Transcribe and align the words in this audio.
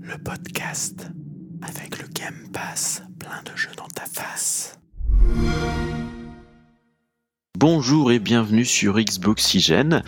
Le 0.00 0.16
podcast 0.16 1.08
avec 1.60 1.98
le 2.00 2.08
Game 2.08 2.48
Pass, 2.50 3.02
plein 3.18 3.42
de 3.44 3.54
jeux 3.54 3.74
dans 3.76 3.88
ta 3.88 4.06
face. 4.06 4.78
Bonjour 7.58 8.10
et 8.10 8.20
bienvenue 8.20 8.64
sur 8.64 8.98
Xboxygène. 8.98 10.02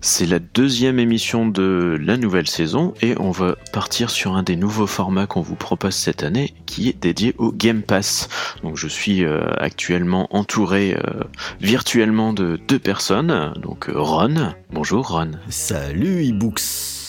C'est 0.00 0.26
la 0.26 0.40
deuxième 0.40 0.98
émission 0.98 1.46
de 1.46 1.98
la 2.00 2.16
nouvelle 2.16 2.48
saison 2.48 2.94
et 3.00 3.14
on 3.20 3.30
va 3.30 3.54
partir 3.72 4.10
sur 4.10 4.34
un 4.34 4.42
des 4.42 4.56
nouveaux 4.56 4.88
formats 4.88 5.28
qu'on 5.28 5.40
vous 5.40 5.54
propose 5.54 5.94
cette 5.94 6.24
année 6.24 6.52
qui 6.66 6.88
est 6.88 7.00
dédié 7.00 7.36
au 7.38 7.52
Game 7.52 7.82
Pass. 7.82 8.28
Donc 8.64 8.76
je 8.76 8.88
suis 8.88 9.24
euh, 9.24 9.52
actuellement 9.58 10.26
entouré 10.34 10.96
euh, 10.96 11.22
virtuellement 11.60 12.32
de 12.32 12.58
deux 12.66 12.80
personnes. 12.80 13.52
Donc 13.62 13.88
euh, 13.88 13.92
Ron, 13.94 14.52
bonjour 14.72 15.10
Ron. 15.10 15.32
Salut 15.48 16.24
ebooks 16.24 16.99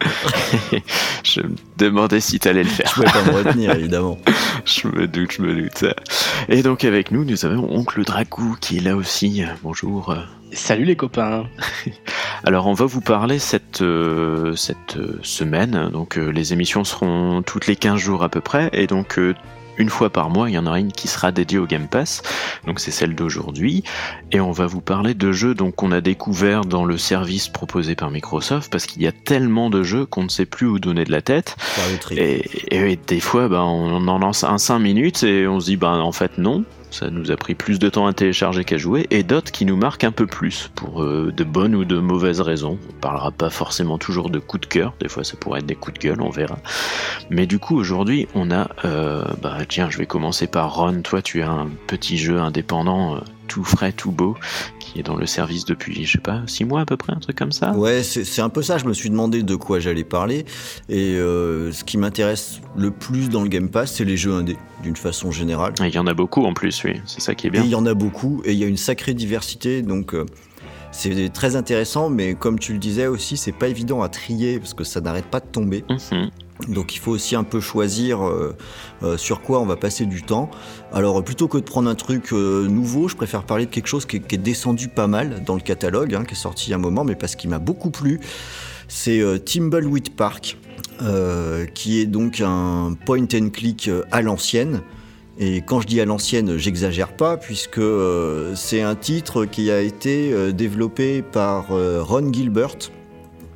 je 1.24 1.40
me 1.40 1.54
demandais 1.78 2.20
si 2.20 2.38
tu 2.38 2.48
allais 2.48 2.64
le 2.64 2.68
faire. 2.68 2.86
Je 2.88 2.94
pouvais 2.94 3.06
pas 3.06 3.22
me 3.22 3.30
retenir, 3.32 3.70
évidemment. 3.76 4.18
je 4.64 4.88
me 4.88 5.06
doute, 5.06 5.32
je 5.32 5.42
me 5.42 5.54
doute. 5.54 5.84
Et 6.48 6.62
donc 6.62 6.84
avec 6.84 7.10
nous, 7.10 7.24
nous 7.24 7.44
avons 7.44 7.68
Oncle 7.74 8.04
Dragou 8.04 8.56
qui 8.60 8.78
est 8.78 8.80
là 8.80 8.96
aussi. 8.96 9.42
Bonjour. 9.62 10.14
Salut 10.54 10.84
les 10.84 10.96
copains. 10.96 11.46
Alors 12.44 12.66
on 12.66 12.74
va 12.74 12.84
vous 12.84 13.00
parler 13.00 13.38
cette, 13.38 13.82
euh, 13.82 14.54
cette 14.54 14.96
euh, 14.96 15.18
semaine. 15.22 15.88
Donc 15.90 16.16
euh, 16.16 16.28
les 16.28 16.52
émissions 16.52 16.84
seront 16.84 17.42
toutes 17.42 17.66
les 17.66 17.74
15 17.74 17.98
jours 17.98 18.22
à 18.22 18.28
peu 18.28 18.40
près. 18.40 18.70
Et 18.72 18.86
donc 18.86 19.18
une 19.78 19.88
fois 19.88 20.10
par 20.10 20.30
mois, 20.30 20.50
il 20.50 20.54
y 20.54 20.58
en 20.58 20.66
aura 20.66 20.78
une 20.78 20.92
qui 20.92 21.08
sera 21.08 21.32
dédiée 21.32 21.58
au 21.58 21.66
Game 21.66 21.88
Pass. 21.88 22.22
Donc 22.66 22.80
c'est 22.80 22.90
celle 22.90 23.14
d'aujourd'hui. 23.14 23.84
Et 24.32 24.40
on 24.40 24.52
va 24.52 24.66
vous 24.66 24.80
parler 24.80 25.14
de 25.14 25.32
jeux 25.32 25.54
donc 25.54 25.76
qu'on 25.76 25.92
a 25.92 26.00
découvert 26.00 26.64
dans 26.64 26.84
le 26.84 26.98
service 26.98 27.48
proposé 27.48 27.94
par 27.94 28.10
Microsoft 28.10 28.70
parce 28.70 28.86
qu'il 28.86 29.02
y 29.02 29.06
a 29.06 29.12
tellement 29.12 29.70
de 29.70 29.82
jeux 29.82 30.06
qu'on 30.06 30.24
ne 30.24 30.28
sait 30.28 30.46
plus 30.46 30.66
où 30.66 30.78
donner 30.78 31.04
de 31.04 31.12
la 31.12 31.22
tête. 31.22 31.56
Et, 32.10 32.44
et, 32.70 32.96
des 32.96 33.20
fois, 33.20 33.48
bah, 33.48 33.62
on 33.64 34.06
en 34.08 34.18
lance 34.18 34.44
un 34.44 34.58
5 34.58 34.78
minutes 34.78 35.22
et 35.22 35.46
on 35.46 35.60
se 35.60 35.66
dit, 35.66 35.76
bah, 35.76 35.90
en 35.90 36.12
fait 36.12 36.38
non 36.38 36.64
ça 36.94 37.10
nous 37.10 37.32
a 37.32 37.36
pris 37.36 37.54
plus 37.54 37.78
de 37.80 37.88
temps 37.88 38.06
à 38.06 38.12
télécharger 38.12 38.64
qu'à 38.64 38.78
jouer, 38.78 39.06
et 39.10 39.24
d'autres 39.24 39.50
qui 39.50 39.64
nous 39.64 39.76
marquent 39.76 40.04
un 40.04 40.12
peu 40.12 40.26
plus, 40.26 40.70
pour 40.76 41.02
euh, 41.02 41.32
de 41.36 41.44
bonnes 41.44 41.74
ou 41.74 41.84
de 41.84 41.98
mauvaises 41.98 42.40
raisons. 42.40 42.78
On 42.88 43.00
parlera 43.00 43.32
pas 43.32 43.50
forcément 43.50 43.98
toujours 43.98 44.30
de 44.30 44.38
coups 44.38 44.62
de 44.62 44.66
cœur, 44.66 44.94
des 45.00 45.08
fois 45.08 45.24
ça 45.24 45.36
pourrait 45.36 45.58
être 45.58 45.66
des 45.66 45.74
coups 45.74 45.98
de 45.98 46.08
gueule, 46.08 46.22
on 46.22 46.30
verra. 46.30 46.58
Mais 47.30 47.46
du 47.46 47.58
coup, 47.58 47.76
aujourd'hui, 47.76 48.28
on 48.34 48.50
a... 48.52 48.68
Euh, 48.84 49.24
bah 49.42 49.58
tiens, 49.68 49.90
je 49.90 49.98
vais 49.98 50.06
commencer 50.06 50.46
par 50.46 50.74
Ron, 50.74 51.02
toi 51.02 51.20
tu 51.20 51.42
as 51.42 51.50
un 51.50 51.68
petit 51.88 52.16
jeu 52.16 52.38
indépendant, 52.38 53.16
euh, 53.16 53.18
tout 53.48 53.64
frais, 53.64 53.92
tout 53.92 54.12
beau, 54.12 54.36
qui 54.94 55.00
est 55.00 55.02
dans 55.02 55.16
le 55.16 55.26
service 55.26 55.64
depuis, 55.64 56.04
je 56.04 56.12
sais 56.12 56.18
pas, 56.18 56.42
six 56.46 56.64
mois 56.64 56.82
à 56.82 56.86
peu 56.86 56.96
près, 56.96 57.12
un 57.12 57.18
truc 57.18 57.36
comme 57.36 57.50
ça 57.50 57.72
Ouais, 57.72 58.04
c'est 58.04 58.40
un 58.40 58.48
peu 58.48 58.62
ça. 58.62 58.78
Je 58.78 58.84
me 58.84 58.92
suis 58.92 59.10
demandé 59.10 59.42
de 59.42 59.56
quoi 59.56 59.80
j'allais 59.80 60.04
parler. 60.04 60.44
Et 60.88 61.16
euh, 61.16 61.72
ce 61.72 61.82
qui 61.82 61.98
m'intéresse 61.98 62.60
le 62.76 62.92
plus 62.92 63.28
dans 63.28 63.42
le 63.42 63.48
Game 63.48 63.68
Pass, 63.68 63.92
c'est 63.92 64.04
les 64.04 64.16
jeux 64.16 64.32
indés, 64.32 64.56
d'une 64.84 64.94
façon 64.94 65.32
générale. 65.32 65.74
Il 65.80 65.92
y 65.92 65.98
en 65.98 66.06
a 66.06 66.14
beaucoup 66.14 66.44
en 66.44 66.54
plus, 66.54 66.84
oui. 66.84 67.00
C'est 67.06 67.20
ça 67.20 67.34
qui 67.34 67.48
est 67.48 67.50
bien. 67.50 67.64
il 67.64 67.70
y 67.70 67.74
en 67.74 67.86
a 67.86 67.94
beaucoup, 67.94 68.40
et 68.44 68.52
il 68.52 68.58
y 68.58 68.62
a 68.62 68.68
une 68.68 68.76
sacrée 68.76 69.14
diversité. 69.14 69.82
Donc. 69.82 70.14
Euh, 70.14 70.24
c'est 70.96 71.32
très 71.32 71.56
intéressant, 71.56 72.08
mais 72.08 72.34
comme 72.34 72.58
tu 72.58 72.72
le 72.72 72.78
disais 72.78 73.08
aussi, 73.08 73.36
c'est 73.36 73.52
pas 73.52 73.66
évident 73.66 74.02
à 74.02 74.08
trier 74.08 74.60
parce 74.60 74.74
que 74.74 74.84
ça 74.84 75.00
n'arrête 75.00 75.26
pas 75.26 75.40
de 75.40 75.46
tomber. 75.46 75.84
Mhm. 75.90 76.30
Donc 76.68 76.94
il 76.94 77.00
faut 77.00 77.10
aussi 77.10 77.34
un 77.34 77.42
peu 77.42 77.60
choisir 77.60 78.24
euh, 78.24 78.56
euh, 79.02 79.16
sur 79.16 79.42
quoi 79.42 79.60
on 79.60 79.66
va 79.66 79.74
passer 79.74 80.06
du 80.06 80.22
temps. 80.22 80.50
Alors 80.92 81.22
plutôt 81.24 81.48
que 81.48 81.58
de 81.58 81.64
prendre 81.64 81.90
un 81.90 81.96
truc 81.96 82.32
euh, 82.32 82.68
nouveau, 82.68 83.08
je 83.08 83.16
préfère 83.16 83.42
parler 83.42 83.66
de 83.66 83.70
quelque 83.70 83.88
chose 83.88 84.06
qui, 84.06 84.18
est 84.18 84.38
descendu 84.38 84.86
pas 84.86 85.08
mal 85.08 85.42
dans 85.44 85.56
le 85.56 85.60
catalogue, 85.60 86.14
hein, 86.14 86.24
qui 86.24 86.34
est 86.34 86.38
sorti 86.38 86.68
il 86.68 86.70
y 86.70 86.72
a 86.74 86.76
un 86.76 86.80
moment, 86.80 87.02
mais 87.02 87.16
parce 87.16 87.34
qu'il 87.34 87.50
m'a 87.50 87.58
beaucoup 87.58 87.90
plu. 87.90 88.20
C'est 88.86 89.22
Timbleweed 89.44 90.14
Park, 90.14 90.56
qui 91.74 92.00
est 92.00 92.06
donc 92.06 92.40
un 92.40 92.94
point 93.04 93.26
and 93.34 93.48
click 93.50 93.90
à 94.12 94.22
l'ancienne. 94.22 94.82
Et 95.38 95.62
quand 95.62 95.80
je 95.80 95.86
dis 95.86 96.00
à 96.00 96.04
l'ancienne, 96.04 96.56
j'exagère 96.56 97.16
pas, 97.16 97.36
puisque 97.36 97.80
c'est 98.54 98.82
un 98.82 98.94
titre 98.94 99.44
qui 99.44 99.70
a 99.70 99.80
été 99.80 100.52
développé 100.52 101.22
par 101.22 101.68
Ron 101.68 102.32
Gilbert, 102.32 102.76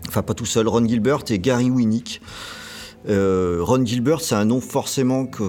enfin 0.08 0.22
pas 0.22 0.34
tout 0.34 0.46
seul, 0.46 0.66
Ron 0.66 0.86
Gilbert 0.86 1.22
et 1.30 1.38
Gary 1.38 1.70
Winnick. 1.70 2.20
Euh, 3.08 3.58
Ron 3.60 3.84
Gilbert, 3.86 4.20
c'est 4.20 4.34
un 4.34 4.44
nom 4.44 4.60
forcément 4.60 5.26
que 5.26 5.42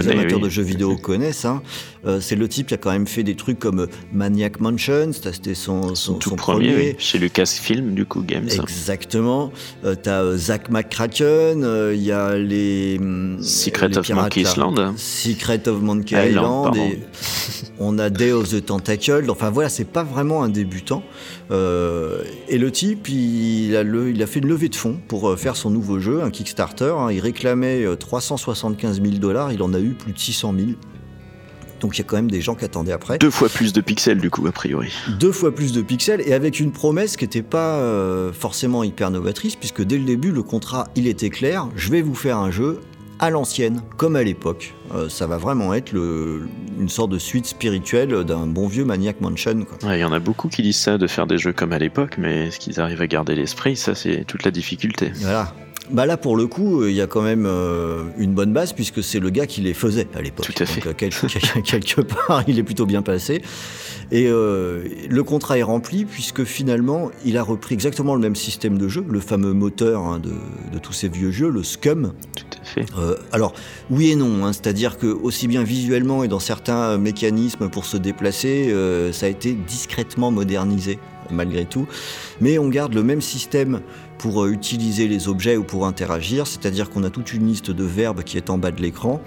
les 0.00 0.08
amateurs 0.08 0.40
de 0.40 0.48
jeux 0.48 0.62
vidéo 0.62 0.96
connaissent. 0.96 1.44
Hein. 1.44 1.62
Euh, 2.06 2.20
c'est 2.20 2.36
le 2.36 2.48
type 2.48 2.68
qui 2.68 2.74
a 2.74 2.76
quand 2.76 2.90
même 2.90 3.06
fait 3.06 3.22
des 3.22 3.34
trucs 3.34 3.58
comme 3.58 3.86
Maniac 4.12 4.60
Mansion, 4.60 5.10
c'était 5.12 5.54
son, 5.54 5.92
tout 6.20 6.36
premier, 6.36 6.96
chez 6.98 7.18
Lucasfilm 7.18 7.94
du 7.94 8.06
coup 8.06 8.22
Games. 8.22 8.48
Exactement. 8.48 9.52
Euh, 9.84 9.94
T'as 10.00 10.36
Zach 10.36 10.70
McCracken, 10.70 11.92
il 11.92 12.02
y 12.02 12.12
a 12.12 12.36
les 12.36 13.00
Secret 13.40 13.96
of 13.96 14.08
Monkey 14.10 14.42
Island. 14.42 14.92
Secret 14.96 15.68
of 15.68 15.80
Monkey 15.80 16.30
Island. 16.30 16.76
Et 16.76 17.00
on 17.78 17.98
a 17.98 18.10
Day 18.10 18.32
of 18.32 18.48
the 18.48 18.64
Tentacle. 18.64 19.30
Enfin 19.30 19.50
voilà, 19.50 19.68
c'est 19.68 19.84
pas 19.84 20.04
vraiment 20.04 20.42
un 20.42 20.48
débutant. 20.48 21.02
et 21.50 22.58
le 22.58 22.70
type, 22.70 23.08
il 23.08 23.74
a, 23.76 23.82
le, 23.82 24.10
il 24.10 24.22
a 24.22 24.26
fait 24.26 24.40
une 24.40 24.48
levée 24.48 24.68
de 24.68 24.76
fonds 24.76 24.98
pour 25.08 25.36
faire 25.38 25.56
son 25.56 25.70
nouveau 25.70 25.98
jeu, 25.98 26.22
un 26.22 26.30
Kickstarter. 26.30 26.94
Hein. 26.96 27.10
il 27.10 27.20
réclamait 27.20 27.84
375 27.96 29.02
000 29.02 29.16
dollars, 29.16 29.52
il 29.52 29.62
en 29.62 29.74
a 29.74 29.80
eu 29.80 29.90
plus 29.90 30.12
de 30.12 30.18
600 30.18 30.54
000. 30.56 30.70
Donc 31.80 31.96
il 31.96 31.98
y 31.98 32.02
a 32.02 32.04
quand 32.04 32.16
même 32.16 32.30
des 32.30 32.40
gens 32.40 32.54
qui 32.54 32.64
attendaient 32.64 32.92
après. 32.92 33.18
Deux 33.18 33.30
fois 33.30 33.48
plus 33.48 33.72
de 33.72 33.80
pixels 33.80 34.18
du 34.18 34.30
coup, 34.30 34.46
a 34.46 34.52
priori. 34.52 34.92
Deux 35.18 35.32
fois 35.32 35.54
plus 35.54 35.72
de 35.72 35.82
pixels 35.82 36.22
et 36.26 36.32
avec 36.32 36.60
une 36.60 36.72
promesse 36.72 37.16
qui 37.16 37.24
n'était 37.24 37.42
pas 37.42 37.76
euh, 37.76 38.32
forcément 38.32 38.84
hyper 38.84 39.10
novatrice, 39.10 39.56
puisque 39.56 39.82
dès 39.82 39.98
le 39.98 40.04
début, 40.04 40.32
le 40.32 40.42
contrat, 40.42 40.88
il 40.96 41.06
était 41.06 41.30
clair, 41.30 41.68
je 41.76 41.90
vais 41.90 42.02
vous 42.02 42.14
faire 42.14 42.38
un 42.38 42.50
jeu 42.50 42.80
à 43.20 43.30
l'ancienne, 43.30 43.82
comme 43.96 44.16
à 44.16 44.22
l'époque. 44.22 44.74
Euh, 44.94 45.08
ça 45.08 45.26
va 45.26 45.38
vraiment 45.38 45.74
être 45.74 45.92
une 45.92 46.88
sorte 46.88 47.10
de 47.10 47.18
suite 47.18 47.46
spirituelle 47.46 48.24
d'un 48.24 48.46
bon 48.46 48.68
vieux 48.68 48.84
Maniac 48.84 49.20
Mansion. 49.20 49.66
Il 49.82 49.98
y 49.98 50.04
en 50.04 50.12
a 50.12 50.20
beaucoup 50.20 50.48
qui 50.48 50.62
disent 50.62 50.78
ça, 50.78 50.98
de 50.98 51.06
faire 51.06 51.26
des 51.26 51.38
jeux 51.38 51.52
comme 51.52 51.72
à 51.72 51.78
l'époque, 51.78 52.16
mais 52.18 52.46
est-ce 52.46 52.58
qu'ils 52.58 52.80
arrivent 52.80 53.02
à 53.02 53.06
garder 53.06 53.34
l'esprit 53.34 53.76
Ça, 53.76 53.94
c'est 53.94 54.24
toute 54.24 54.44
la 54.44 54.50
difficulté. 54.50 55.10
Voilà. 55.16 55.52
Bah 55.90 56.06
là, 56.06 56.16
pour 56.16 56.36
le 56.36 56.46
coup, 56.46 56.84
il 56.84 56.94
y 56.94 57.00
a 57.00 57.06
quand 57.06 57.22
même 57.22 57.46
euh, 57.46 58.04
une 58.18 58.34
bonne 58.34 58.52
base 58.52 58.72
puisque 58.72 59.02
c'est 59.02 59.20
le 59.20 59.30
gars 59.30 59.46
qui 59.46 59.60
les 59.60 59.74
faisait 59.74 60.06
à 60.14 60.20
l'époque. 60.20 60.46
Tout 60.46 60.62
à 60.62 60.66
fait. 60.66 60.80
Donc, 60.80 61.02
euh, 61.02 61.60
quelque, 61.64 62.00
part, 62.02 62.44
il 62.46 62.58
est 62.58 62.62
plutôt 62.62 62.86
bien 62.86 63.02
passé. 63.02 63.42
Et 64.10 64.26
euh, 64.28 64.84
le 65.08 65.22
contrat 65.22 65.58
est 65.58 65.62
rempli 65.62 66.04
puisque 66.04 66.44
finalement, 66.44 67.10
il 67.24 67.36
a 67.36 67.42
repris 67.42 67.74
exactement 67.74 68.14
le 68.14 68.20
même 68.20 68.36
système 68.36 68.78
de 68.78 68.88
jeu, 68.88 69.04
le 69.08 69.20
fameux 69.20 69.52
moteur 69.52 70.02
hein, 70.02 70.20
de, 70.20 70.78
tous 70.78 70.92
ces 70.92 71.08
vieux 71.08 71.30
jeux, 71.30 71.50
le 71.50 71.62
Scum. 71.62 72.12
Tout 72.36 72.44
à 72.60 72.64
fait. 72.64 72.86
alors, 73.32 73.54
oui 73.90 74.10
et 74.10 74.16
non, 74.16 74.44
hein, 74.44 74.52
c'est-à-dire 74.52 74.98
que 74.98 75.06
aussi 75.06 75.48
bien 75.48 75.62
visuellement 75.62 76.22
et 76.24 76.28
dans 76.28 76.38
certains 76.38 76.98
mécanismes 76.98 77.68
pour 77.68 77.84
se 77.84 77.96
déplacer, 77.96 78.74
ça 79.12 79.26
a 79.26 79.28
été 79.28 79.52
discrètement 79.52 80.30
modernisé 80.30 80.98
malgré 81.30 81.64
tout. 81.64 81.86
Mais 82.40 82.58
on 82.58 82.68
garde 82.68 82.94
le 82.94 83.02
même 83.02 83.20
système 83.20 83.80
pour 84.18 84.44
euh, 84.44 84.50
utiliser 84.50 85.08
les 85.08 85.28
objets 85.28 85.56
ou 85.56 85.64
pour 85.64 85.86
interagir, 85.86 86.46
c'est-à-dire 86.46 86.90
qu'on 86.90 87.04
a 87.04 87.10
toute 87.10 87.32
une 87.32 87.46
liste 87.46 87.70
de 87.70 87.84
verbes 87.84 88.22
qui 88.22 88.36
est 88.36 88.50
en 88.50 88.58
bas 88.58 88.70
de 88.70 88.82
l'écran. 88.82 89.20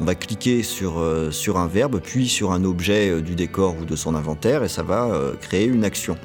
On 0.00 0.04
va 0.04 0.14
cliquer 0.14 0.62
sur, 0.62 0.98
euh, 0.98 1.30
sur 1.30 1.58
un 1.58 1.66
verbe, 1.66 2.00
puis 2.02 2.28
sur 2.28 2.52
un 2.52 2.64
objet 2.64 3.10
euh, 3.10 3.20
du 3.20 3.34
décor 3.34 3.76
ou 3.80 3.84
de 3.84 3.96
son 3.96 4.14
inventaire, 4.14 4.64
et 4.64 4.68
ça 4.68 4.82
va 4.82 5.10
créer 5.40 5.66
une 5.66 5.84
action. 5.84 6.16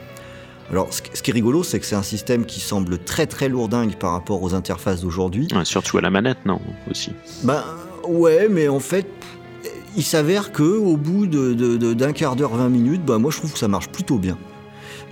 Alors, 0.71 0.93
ce, 0.93 1.01
qui 1.01 1.31
est 1.31 1.33
rigolo, 1.33 1.61
c'est 1.63 1.79
que 1.79 1.85
c'est 1.85 1.95
un 1.95 2.03
système 2.03 2.45
qui 2.45 2.59
semble 2.59 2.97
très 2.97 3.27
très 3.27 3.49
lourdingue 3.49 3.95
par 3.95 4.13
rapport 4.13 4.41
aux 4.41 4.55
interfaces 4.55 5.01
d'aujourd'hui. 5.01 5.47
surtout 5.65 5.97
à 5.97 6.01
la 6.01 6.09
manette, 6.09 6.45
non 6.45 6.59
Aussi. 6.89 7.11
Ben 7.43 7.63
ouais, 8.07 8.47
mais 8.49 8.69
en 8.69 8.79
fait, 8.79 9.05
il 9.95 10.03
s'avère 10.03 10.51
que 10.51 10.63
au 10.63 10.97
bout 10.97 11.27
d'un 11.27 11.53
de, 11.53 12.11
quart 12.11 12.35
d'heure, 12.35 12.55
20 12.55 12.69
minutes, 12.69 13.05
ben, 13.05 13.19
moi 13.19 13.29
je 13.31 13.37
trouve 13.37 13.51
que 13.51 13.59
ça 13.59 13.67
marche 13.67 13.89
plutôt 13.89 14.17
bien. 14.17 14.37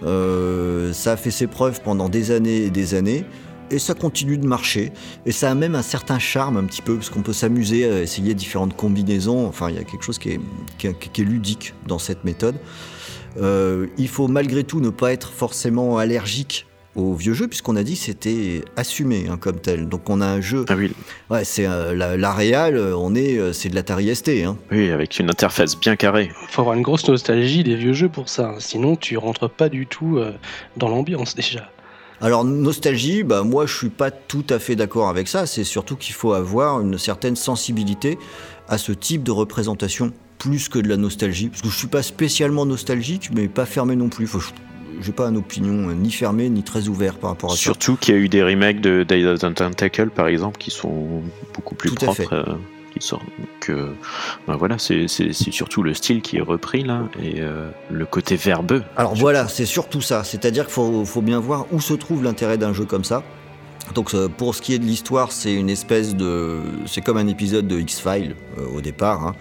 Euh, 0.04 0.94
ça 0.94 1.14
a 1.14 1.18
fait 1.18 1.32
ses 1.32 1.48
preuves 1.48 1.82
pendant 1.82 2.10
des 2.10 2.32
années 2.32 2.64
et 2.64 2.70
des 2.70 2.94
années. 2.94 3.26
Et 3.70 3.80
ça 3.80 3.94
continue 3.94 4.38
de 4.38 4.46
marcher. 4.46 4.92
Et 5.26 5.32
ça 5.32 5.50
a 5.50 5.56
même 5.56 5.76
un 5.76 5.82
certain 5.82 6.20
charme 6.20 6.58
un 6.58 6.66
petit 6.66 6.82
peu, 6.82 6.96
parce 6.96 7.10
qu'on 7.10 7.22
peut 7.22 7.34
s'amuser 7.34 7.90
à 7.90 8.02
essayer 8.02 8.34
différentes 8.34 8.76
combinaisons. 8.76 9.48
Enfin, 9.48 9.70
il 9.70 9.76
y 9.76 9.80
a 9.80 9.84
quelque 9.84 10.04
chose 10.04 10.20
qui 10.20 10.30
est, 10.30 11.18
ludique 11.20 11.74
dans 11.88 12.00
cette 12.00 12.26
méthode. 12.26 12.56
Euh, 13.38 13.88
il 13.98 14.10
faut 14.10 14.28
malgré 14.28 14.66
tout 14.66 14.82
ne 14.82 14.90
pas 14.90 15.14
être 15.14 15.32
forcément 15.32 15.98
allergique 15.98 16.68
au 16.96 17.14
vieux 17.14 17.34
jeu, 17.34 17.48
puisqu'on 17.48 17.76
a 17.76 17.84
dit 17.84 17.96
c'était 17.96 18.64
assumé 18.76 19.28
hein, 19.30 19.38
comme 19.38 19.60
tel. 19.60 19.88
Donc 19.88 20.10
on 20.10 20.22
a 20.22 20.26
un 20.26 20.42
jeu. 20.42 20.66
Ah 20.70 20.76
oui. 20.76 20.92
Ouais, 21.30 21.44
c'est 21.44 21.66
euh, 21.66 21.94
la, 21.96 22.34
réal, 22.34 22.78
on 22.78 23.16
est, 23.16 23.38
euh, 23.38 23.54
c'est 23.54 23.70
de 23.70 23.76
l'Atari 23.76 24.14
ST. 24.14 24.30
Hein. 24.30 24.58
Oui, 24.72 24.92
avec 24.92 25.18
une 25.20 25.30
interface 25.30 25.80
bien 25.80 25.96
carrée. 25.96 26.32
Il 26.44 26.48
faut 26.50 26.62
avoir 26.62 26.76
une 26.76 26.82
grosse 26.82 27.08
nostalgie 27.08 27.64
des 27.64 27.76
vieux 27.76 27.94
jeux 27.94 28.10
pour 28.10 28.30
ça, 28.30 28.50
hein. 28.50 28.56
sinon 28.60 28.96
tu 28.96 29.18
rentres 29.18 29.50
pas 29.50 29.70
du 29.70 29.88
tout 29.88 30.18
euh, 30.18 30.34
dans 30.78 30.90
l'ambiance 30.90 31.36
déjà. 31.36 31.70
Alors 32.20 32.44
nostalgie, 32.46 33.24
bah 33.24 33.42
moi 33.44 33.66
je 33.66 33.76
suis 33.76 33.90
pas 33.90 34.12
tout 34.12 34.46
à 34.50 34.60
fait 34.60 34.76
d'accord 34.76 35.10
avec 35.10 35.28
ça. 35.28 35.48
C'est 35.48 35.64
surtout 35.64 35.96
qu'il 35.96 36.14
faut 36.14 36.34
avoir 36.34 36.80
une 36.80 37.00
certaine 37.00 37.36
sensibilité 37.36 38.20
à 38.68 38.78
ce 38.78 38.92
type 38.92 39.24
de 39.24 39.32
représentation 39.32 40.12
plus 40.38 40.70
que 40.70 40.78
de 40.78 40.88
la 40.88 40.98
nostalgie. 40.98 41.50
Parce 41.50 41.64
que 41.64 41.70
je 41.70 41.76
suis 41.76 41.88
pas 41.88 42.04
spécialement 42.04 42.66
nostalgique, 42.66 43.32
mais 43.34 43.48
pas 43.48 43.66
fermé 43.66 43.96
non 43.96 44.10
plus. 44.10 44.28
Faut 44.28 44.40
j'ai 45.02 45.12
pas 45.12 45.28
une 45.28 45.38
opinion 45.38 45.92
ni 45.94 46.12
fermée 46.12 46.50
ni 46.50 46.64
très 46.64 46.88
ouverte 46.88 47.20
par 47.20 47.32
rapport 47.32 47.52
à 47.52 47.56
ça. 47.56 47.62
Surtout 47.62 47.96
qu'il 47.96 48.16
y 48.16 48.18
a 48.18 48.20
eu 48.20 48.30
des 48.30 48.44
remakes 48.44 48.82
de 48.82 49.04
Day 49.04 49.26
of 49.26 49.40
the 49.40 49.54
Tentacle 49.54 50.10
par 50.10 50.28
exemple 50.28 50.58
qui 50.58 50.72
sont 50.72 51.22
beaucoup 51.54 51.76
plus 51.76 51.90
Tout 51.90 51.96
propres. 51.96 52.58
qui 52.94 53.06
sortent. 53.06 53.24
Donc 53.40 53.78
ben 54.48 54.56
voilà, 54.56 54.78
c'est 54.78 55.08
surtout 55.08 55.84
le 55.84 55.94
style 55.94 56.22
qui 56.22 56.38
est 56.38 56.42
repris 56.42 56.84
là 56.84 57.04
et 57.22 57.42
le 57.90 58.06
côté 58.06 58.36
verbeux. 58.36 58.84
Alors 58.98 59.16
voilà, 59.16 59.48
c'est 59.48 59.66
surtout 59.66 60.02
ça. 60.02 60.24
C'est-à-dire 60.24 60.66
qu'il 60.66 60.74
faut, 60.74 61.06
faut 61.06 61.22
bien 61.22 61.40
voir 61.40 61.66
où 61.72 61.80
se 61.80 61.94
trouve 61.94 62.24
l'intérêt 62.24 62.58
d'un 62.58 62.74
jeu 62.74 62.86
comme 62.86 63.04
ça. 63.04 63.24
Donc 63.96 64.16
pour 64.38 64.56
ce 64.56 64.62
qui 64.62 64.74
est 64.74 64.80
de 64.80 64.86
l'histoire, 64.86 65.32
c'est 65.32 65.54
une 65.54 65.70
espèce 65.70 66.16
de, 66.16 66.60
c'est 66.86 67.02
comme 67.02 67.18
un 67.18 67.28
épisode 67.28 67.68
de 67.68 67.80
X-Files 67.80 68.36
au 68.74 68.82
départ. 68.82 69.26
Hein. 69.26 69.36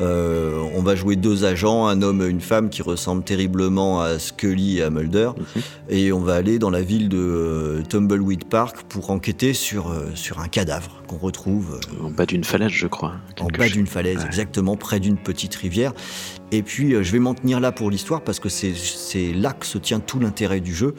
Euh, 0.00 0.62
on 0.74 0.82
va 0.82 0.94
jouer 0.94 1.16
deux 1.16 1.44
agents, 1.44 1.86
un 1.86 2.02
homme 2.02 2.22
et 2.22 2.26
une 2.26 2.40
femme 2.40 2.70
qui 2.70 2.82
ressemblent 2.82 3.22
terriblement 3.22 4.00
à 4.00 4.18
Scully 4.18 4.78
et 4.78 4.82
à 4.82 4.90
Mulder. 4.90 5.30
Mhm. 5.36 5.62
Et 5.90 6.12
on 6.12 6.20
va 6.20 6.34
aller 6.34 6.58
dans 6.58 6.70
la 6.70 6.82
ville 6.82 7.08
de 7.08 7.18
euh, 7.18 7.82
Tumbleweed 7.82 8.44
Park 8.44 8.84
pour 8.88 9.10
enquêter 9.10 9.52
sur, 9.52 9.90
euh, 9.90 10.06
sur 10.14 10.40
un 10.40 10.48
cadavre 10.48 11.02
qu'on 11.06 11.18
retrouve. 11.18 11.80
en 12.02 12.10
bas 12.10 12.26
d'une 12.26 12.44
falaise, 12.44 12.70
je 12.70 12.86
crois. 12.86 13.14
En 13.40 13.48
bas 13.48 13.68
d'une 13.68 13.86
falaise, 13.86 14.24
exactement, 14.24 14.76
près 14.76 15.00
d'une 15.00 15.18
petite 15.18 15.54
rivière. 15.54 15.92
Et 16.52 16.62
puis, 16.62 16.92
je 17.02 17.12
vais 17.12 17.18
m'en 17.18 17.34
tenir 17.34 17.60
là 17.60 17.72
pour 17.72 17.90
l'histoire 17.90 18.22
parce 18.22 18.40
que 18.40 18.48
c'est 18.48 19.32
là 19.32 19.52
que 19.52 19.66
se 19.66 19.78
tient 19.78 20.00
tout 20.00 20.18
l'intérêt 20.18 20.60
du 20.60 20.74
jeu. 20.74 20.94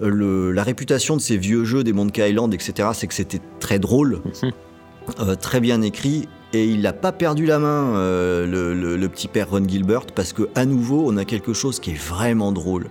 la 0.00 0.62
réputation 0.62 1.16
de 1.16 1.20
ces 1.20 1.36
vieux 1.36 1.64
jeux 1.64 1.82
des 1.82 1.92
Monkey 1.92 2.28
Island, 2.28 2.52
etc., 2.52 2.90
c'est 2.94 3.06
que 3.06 3.14
c'était 3.14 3.40
très 3.58 3.78
drôle, 3.78 4.20
mhm. 4.42 5.36
très 5.36 5.60
bien 5.60 5.82
écrit 5.82 6.28
et 6.54 6.64
il 6.64 6.82
n'a 6.82 6.92
pas 6.92 7.12
perdu 7.12 7.46
la 7.46 7.58
main, 7.58 7.96
euh, 7.96 8.46
le, 8.46 9.08
petit 9.08 9.28
père 9.28 9.50
Ron 9.50 9.66
Gilbert, 9.66 10.06
parce 10.14 10.32
que 10.32 10.48
à 10.54 10.64
nouveau, 10.64 11.04
on 11.06 11.16
a 11.16 11.24
quelque 11.24 11.52
chose 11.52 11.80
qui 11.80 11.90
est 11.90 12.00
vraiment 12.00 12.52
drôle. 12.52 12.86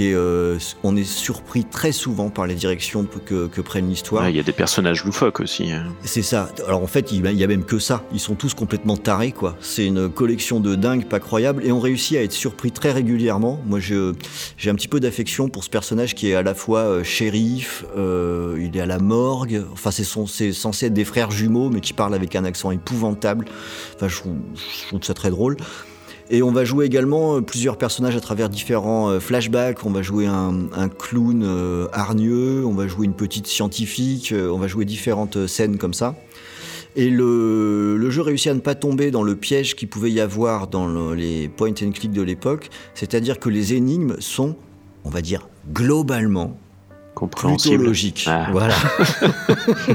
Euh, 0.00 0.58
on 0.82 0.96
est 0.96 1.04
surpris 1.04 1.64
très 1.64 1.92
souvent 1.92 2.30
par 2.30 2.46
les 2.46 2.54
directions 2.54 3.06
que, 3.26 3.60
prennent 3.60 3.88
l'histoire. 3.88 4.28
Il 4.28 4.36
y 4.36 4.40
a 4.40 4.42
des 4.42 4.52
personnages 4.52 5.04
loufoques 5.04 5.40
aussi. 5.40 5.70
Hein. 5.70 5.86
C'est 6.02 6.22
ça. 6.22 6.48
Alors 6.66 6.82
en 6.82 6.86
fait, 6.86 7.12
il 7.12 7.24
y 7.24 7.44
a 7.44 7.46
même 7.46 7.64
que 7.64 7.78
ça. 7.78 8.02
Ils 8.12 8.20
sont 8.20 8.34
tous 8.34 8.54
complètement 8.54 8.96
tarés, 8.96 9.32
quoi. 9.32 9.56
C'est 9.60 9.86
une 9.86 10.08
collection 10.08 10.60
de 10.60 10.74
dingues 10.74 11.06
pas 11.06 11.20
croyable 11.20 11.64
et 11.64 11.72
on 11.72 11.80
réussit 11.80 12.16
à 12.16 12.22
être 12.22 12.32
surpris 12.32 12.72
très 12.72 12.92
régulièrement. 12.92 13.60
Moi, 13.66 13.78
j'ai 13.80 14.70
un 14.70 14.74
petit 14.74 14.88
peu 14.88 15.00
d'affection 15.00 15.48
pour 15.48 15.64
ce 15.64 15.70
personnage 15.70 16.14
qui 16.14 16.28
est 16.28 16.34
à 16.34 16.42
la 16.42 16.54
fois 16.54 16.80
euh, 16.80 17.04
shérif, 17.04 17.84
euh, 17.96 18.58
il 18.60 18.76
est 18.76 18.80
à 18.80 18.86
la 18.86 18.98
morgue. 18.98 19.64
Enfin, 19.72 19.90
c'est 19.90 20.04
censé 20.04 20.86
être 20.86 20.94
des 20.94 21.04
frères 21.04 21.30
jumeaux, 21.30 21.70
mais 21.70 21.80
qui 21.80 21.92
parlent 21.92 22.14
avec 22.14 22.36
un 22.36 22.44
accent 22.44 22.70
épouvantable. 22.70 23.46
Enfin, 23.96 24.08
je 24.08 24.18
trouve 24.88 25.02
ça 25.02 25.14
très 25.14 25.30
drôle. 25.30 25.56
Et 26.30 26.42
on 26.42 26.50
va 26.50 26.64
jouer 26.64 26.86
également 26.86 27.36
euh, 27.36 27.40
plusieurs 27.40 27.76
personnages 27.76 28.16
à 28.16 28.20
travers 28.20 28.48
différents 28.48 29.10
euh, 29.10 29.20
flashbacks. 29.20 29.84
On 29.84 29.90
va 29.90 30.02
jouer 30.02 30.26
un, 30.26 30.88
clown 30.88 31.42
euh, 31.44 31.86
hargneux, 31.92 32.64
on 32.64 32.72
va 32.72 32.86
jouer 32.86 33.04
une 33.04 33.14
petite 33.14 33.46
scientifique, 33.46 34.34
on 34.34 34.58
va 34.58 34.66
jouer 34.66 34.84
différentes 34.84 35.46
scènes 35.46 35.76
comme 35.76 35.94
ça. 35.94 36.14
Et 36.96 37.10
le, 37.10 38.10
jeu 38.10 38.22
réussit 38.22 38.52
à 38.52 38.54
ne 38.54 38.60
pas 38.60 38.74
tomber 38.74 39.10
dans 39.10 39.22
le 39.22 39.34
piège 39.34 39.74
qu'il 39.74 39.88
pouvait 39.88 40.12
y 40.12 40.20
avoir 40.20 40.68
dans 40.68 41.12
les 41.12 41.48
point 41.48 41.70
and 41.82 41.90
click 41.90 42.12
de 42.12 42.22
l'époque, 42.22 42.70
c'est-à-dire 42.94 43.40
que 43.40 43.48
les 43.48 43.74
énigmes 43.74 44.16
sont, 44.20 44.56
on 45.04 45.10
va 45.10 45.20
dire, 45.20 45.48
globalement 45.72 46.56
plutôt 47.14 47.76
logiques. 47.76 48.26
Ah. 48.28 48.48
Voilà. 48.52 48.74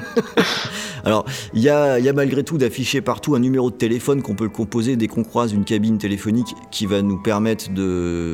Alors, 1.05 1.25
il 1.53 1.61
y 1.61 1.69
a, 1.69 2.13
malgré 2.13 2.43
tout 2.43 2.57
d'afficher 2.57 3.01
partout 3.01 3.35
un 3.35 3.39
numéro 3.39 3.71
de 3.71 3.75
téléphone 3.75 4.21
qu'on 4.21 4.35
peut 4.35 4.49
composer 4.49 4.95
dès 4.95 5.07
qu'on 5.07 5.23
croise 5.23 5.53
une 5.53 5.63
cabine 5.63 5.97
téléphonique 5.97 6.55
qui 6.71 6.85
va 6.85 7.01
nous 7.01 7.21
permettre 7.21 7.69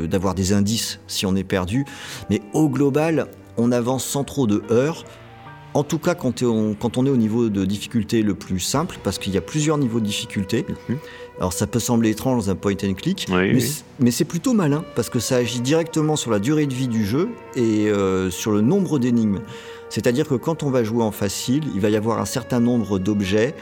d'avoir 0.07 0.35
des 0.35 0.53
indices 0.53 0.99
si 1.07 1.25
on 1.25 1.35
est 1.35 1.43
perdu. 1.43 1.85
Mais 2.29 2.41
au 2.53 2.69
global, 2.69 3.27
on 3.57 3.71
avance 3.71 4.05
sans 4.05 4.23
trop 4.23 4.47
de 4.47 4.63
heurts. 4.71 5.05
En 5.73 5.83
tout 5.83 5.99
cas, 5.99 6.15
quand 6.15 6.41
on, 6.41 6.73
quand 6.73 6.97
on 6.97 7.05
est 7.05 7.09
au 7.09 7.17
niveau 7.17 7.49
de 7.49 7.65
difficulté 7.65 8.21
le 8.21 8.33
plus 8.33 8.61
simple, 8.61 8.97
parce 9.03 9.19
qu'il 9.19 9.33
y 9.33 9.37
a 9.37 9.41
plusieurs 9.41 9.77
niveaux 9.77 9.99
de 9.99 10.05
difficulté. 10.05 10.65
Mhm. 10.89 10.97
Alors 11.39 11.53
ça 11.53 11.67
peut 11.67 11.79
sembler 11.79 12.11
étrange 12.11 12.45
dans 12.45 12.51
un 12.51 12.55
point 12.55 12.75
and 12.83 12.93
click, 12.93 13.27
mais, 13.99 14.11
c'est 14.11 14.25
plutôt 14.25 14.53
malin 14.53 14.83
parce 14.95 15.09
que 15.09 15.19
ça 15.19 15.37
agit 15.37 15.59
directement 15.59 16.15
sur 16.15 16.31
la 16.31 16.39
durée 16.39 16.65
de 16.65 16.73
vie 16.73 16.87
du 16.87 17.05
jeu 17.05 17.29
et 17.55 17.89
euh, 17.89 18.29
sur 18.29 18.51
le 18.51 18.61
nombre 18.61 18.99
d'énigmes. 18.99 19.39
C'est-à-dire 19.89 20.27
que 20.27 20.35
quand 20.35 20.63
on 20.63 20.69
va 20.69 20.83
jouer 20.83 21.03
en 21.03 21.11
facile, 21.11 21.63
il 21.73 21.81
va 21.81 21.89
y 21.89 21.95
avoir 21.95 22.19
un 22.19 22.25
certain 22.25 22.59
nombre 22.59 22.99
d'objets 22.99 23.53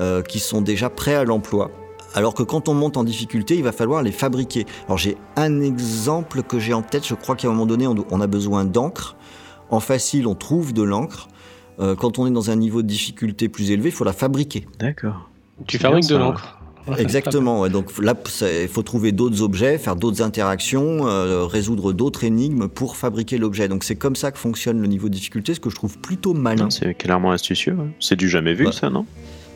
euh, 0.00 0.22
qui 0.22 0.38
sont 0.38 0.60
déjà 0.60 0.88
prêts 0.88 1.14
à 1.14 1.24
l'emploi. 1.24 1.70
Alors 2.14 2.32
que 2.32 2.42
quand 2.42 2.68
on 2.68 2.74
monte 2.74 2.96
en 2.96 3.04
difficulté, 3.04 3.56
il 3.56 3.62
va 3.62 3.72
falloir 3.72 4.02
les 4.02 4.12
fabriquer. 4.12 4.64
Alors 4.86 4.98
j'ai 4.98 5.16
un 5.36 5.60
exemple 5.60 6.42
que 6.42 6.58
j'ai 6.58 6.72
en 6.72 6.82
tête, 6.82 7.06
je 7.06 7.14
crois 7.14 7.36
qu'à 7.36 7.48
un 7.48 7.50
moment 7.50 7.66
donné, 7.66 7.86
on 7.86 8.20
a 8.20 8.26
besoin 8.26 8.64
d'encre. 8.64 9.16
En 9.70 9.80
facile, 9.80 10.26
on 10.26 10.34
trouve 10.34 10.72
de 10.72 10.82
l'encre. 10.82 11.28
Euh, 11.78 11.94
quand 11.94 12.18
on 12.18 12.26
est 12.26 12.30
dans 12.30 12.50
un 12.50 12.56
niveau 12.56 12.82
de 12.82 12.86
difficulté 12.86 13.48
plus 13.48 13.70
élevé, 13.70 13.90
il 13.90 13.92
faut 13.92 14.04
la 14.04 14.12
fabriquer. 14.12 14.66
D'accord. 14.78 15.28
Tu 15.66 15.78
fabriques 15.78 16.08
de 16.08 16.16
l'encre? 16.16 16.58
Exactement. 16.98 17.68
Donc 17.68 17.98
là, 17.98 18.14
il 18.62 18.68
faut 18.68 18.82
trouver 18.82 19.12
d'autres 19.12 19.42
objets, 19.42 19.78
faire 19.78 19.96
d'autres 19.96 20.22
interactions, 20.22 21.06
euh, 21.06 21.46
résoudre 21.46 21.92
d'autres 21.92 22.24
énigmes 22.24 22.68
pour 22.68 22.96
fabriquer 22.96 23.38
l'objet. 23.38 23.68
Donc 23.68 23.84
c'est 23.84 23.96
comme 23.96 24.16
ça 24.16 24.30
que 24.30 24.38
fonctionne 24.38 24.80
le 24.80 24.86
niveau 24.86 25.08
de 25.08 25.14
difficulté, 25.14 25.54
ce 25.54 25.60
que 25.60 25.70
je 25.70 25.74
trouve 25.74 25.98
plutôt 25.98 26.34
malin. 26.34 26.70
C'est 26.70 26.94
clairement 26.94 27.32
astucieux. 27.32 27.76
C'est 28.00 28.16
du 28.16 28.28
jamais 28.28 28.54
vu, 28.54 28.72
ça, 28.72 28.90
non? 28.90 29.04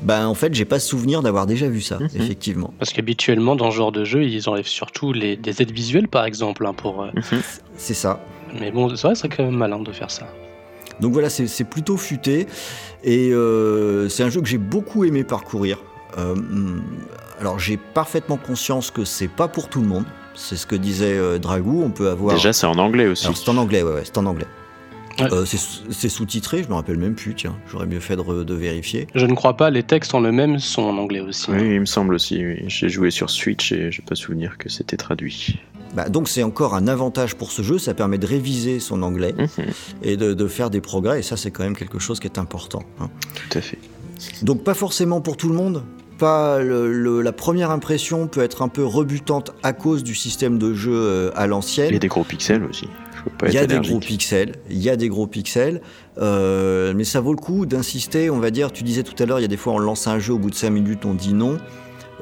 Ben, 0.02 0.26
en 0.26 0.34
fait, 0.34 0.54
j'ai 0.54 0.64
pas 0.64 0.78
souvenir 0.78 1.20
d'avoir 1.22 1.46
déjà 1.46 1.68
vu 1.68 1.82
ça, 1.82 1.98
mhm. 1.98 2.08
effectivement. 2.14 2.72
Parce 2.78 2.92
qu'habituellement, 2.92 3.54
dans 3.54 3.70
ce 3.70 3.76
genre 3.76 3.92
de 3.92 4.04
jeu, 4.04 4.24
ils 4.24 4.48
enlèvent 4.48 4.66
surtout 4.66 5.12
les, 5.12 5.36
des 5.36 5.60
aides 5.60 5.72
visuelles, 5.72 6.08
par 6.08 6.24
exemple, 6.24 6.66
hein, 6.66 6.72
pour. 6.72 7.02
Euh, 7.02 7.10
mhm. 7.14 7.42
C'est 7.76 7.94
ça. 7.94 8.20
Mais 8.58 8.70
bon, 8.70 8.88
c'est 8.96 9.06
vrai, 9.06 9.14
c'est 9.14 9.28
quand 9.28 9.44
même 9.44 9.56
malin 9.56 9.80
de 9.80 9.92
faire 9.92 10.10
ça. 10.10 10.26
Donc 11.00 11.12
voilà, 11.12 11.30
c'est 11.30 11.64
plutôt 11.64 11.96
futé. 11.96 12.46
Et 13.04 13.30
euh, 13.32 14.08
c'est 14.08 14.22
un 14.22 14.30
jeu 14.30 14.40
que 14.40 14.48
j'ai 14.48 14.58
beaucoup 14.58 15.04
aimé 15.04 15.24
parcourir. 15.24 15.78
Euh, 16.18 16.34
alors 17.40 17.58
j'ai 17.58 17.76
parfaitement 17.76 18.36
conscience 18.36 18.90
que 18.90 19.04
c'est 19.04 19.28
pas 19.28 19.48
pour 19.48 19.68
tout 19.68 19.80
le 19.80 19.86
monde. 19.86 20.04
C'est 20.34 20.56
ce 20.56 20.66
que 20.66 20.76
disait 20.76 21.16
euh, 21.16 21.38
Dragou. 21.38 21.82
On 21.84 21.90
peut 21.90 22.08
avoir. 22.08 22.34
Déjà, 22.34 22.52
c'est 22.52 22.66
en 22.66 22.78
anglais 22.78 23.06
aussi. 23.06 23.28
C'est 23.34 23.48
en 23.48 23.56
anglais, 23.56 23.82
ouais, 23.82 24.02
c'est 24.04 24.18
en 24.18 24.26
anglais. 24.26 24.46
c'est 25.44 26.08
sous-titré, 26.08 26.62
je 26.62 26.68
me 26.68 26.74
rappelle 26.74 26.96
même 26.96 27.14
plus, 27.14 27.34
tiens, 27.34 27.54
j'aurais 27.70 27.86
mieux 27.86 28.00
fait 28.00 28.16
de, 28.16 28.54
vérifier. 28.54 29.06
Je 29.14 29.26
ne 29.26 29.34
crois 29.34 29.54
pas, 29.54 29.68
les 29.68 29.82
textes 29.82 30.14
en 30.14 30.22
eux-mêmes 30.22 30.58
sont 30.58 30.82
en 30.82 30.96
anglais 30.96 31.20
aussi. 31.20 31.50
Oui, 31.50 31.74
il 31.74 31.80
me 31.80 31.84
semble 31.84 32.14
aussi, 32.14 32.42
j'ai 32.68 32.88
joué 32.88 33.10
sur 33.10 33.28
Switch 33.28 33.70
et 33.72 33.92
je 33.92 34.00
pas 34.00 34.14
souvenir 34.14 34.56
que 34.56 34.70
c'était 34.70 34.96
traduit. 34.96 35.58
Bah, 35.94 36.08
donc 36.08 36.28
c'est 36.28 36.42
encore 36.42 36.74
un 36.74 36.86
avantage 36.86 37.34
pour 37.34 37.50
ce 37.50 37.62
jeu, 37.62 37.78
ça 37.78 37.94
permet 37.94 38.18
de 38.18 38.26
réviser 38.26 38.78
son 38.78 39.02
anglais 39.02 39.34
mhm. 39.36 39.66
et 40.02 40.16
de, 40.16 40.46
faire 40.46 40.70
des 40.70 40.80
progrès, 40.80 41.20
et 41.20 41.22
ça 41.22 41.36
c'est 41.36 41.50
quand 41.50 41.64
même 41.64 41.76
quelque 41.76 41.98
chose 41.98 42.20
qui 42.20 42.26
est 42.26 42.38
important. 42.38 42.82
Hein. 43.00 43.10
Tout 43.34 43.58
à 43.58 43.60
fait. 43.60 43.78
Donc 44.42 44.62
pas 44.62 44.74
forcément 44.74 45.20
pour 45.20 45.36
tout 45.36 45.48
le 45.48 45.54
monde, 45.54 45.82
pas 46.20 46.62
la 46.62 47.32
première 47.32 47.70
impression 47.70 48.28
peut 48.28 48.42
être 48.42 48.62
un 48.62 48.68
peu 48.68 48.84
rebutante 48.84 49.52
à 49.62 49.72
cause 49.72 50.04
du 50.04 50.14
système 50.14 50.58
de 50.58 50.74
jeu 50.74 50.92
euh, 50.94 51.30
à 51.34 51.46
l'ancienne. 51.46 51.88
Il 51.88 51.94
y 51.94 51.96
a 51.96 52.00
des 52.00 52.08
gros 52.08 52.24
pixels 52.24 52.62
aussi. 52.64 52.88
Il 53.46 53.52
y 53.52 53.58
a 53.58 53.66
des 53.66 53.80
gros 53.80 53.98
pixels, 53.98 54.54
il 54.70 54.78
y 54.78 54.88
a 54.88 54.96
des 54.96 55.08
gros 55.08 55.26
pixels, 55.26 55.82
euh, 56.18 56.94
mais 56.96 57.04
ça 57.04 57.20
vaut 57.20 57.32
le 57.32 57.38
coup 57.38 57.66
d'insister. 57.66 58.30
On 58.30 58.38
va 58.38 58.50
dire, 58.50 58.72
tu 58.72 58.84
disais 58.84 59.02
tout 59.02 59.20
à 59.22 59.26
l'heure, 59.26 59.40
il 59.40 59.42
y 59.42 59.46
a 59.46 59.48
des 59.48 59.56
fois 59.56 59.72
on 59.72 59.78
lance 59.78 60.06
un 60.06 60.18
jeu 60.18 60.34
au 60.34 60.38
bout 60.38 60.50
de 60.50 60.54
5 60.54 60.70
minutes, 60.70 61.04
on 61.04 61.14
dit 61.14 61.34
non. 61.34 61.58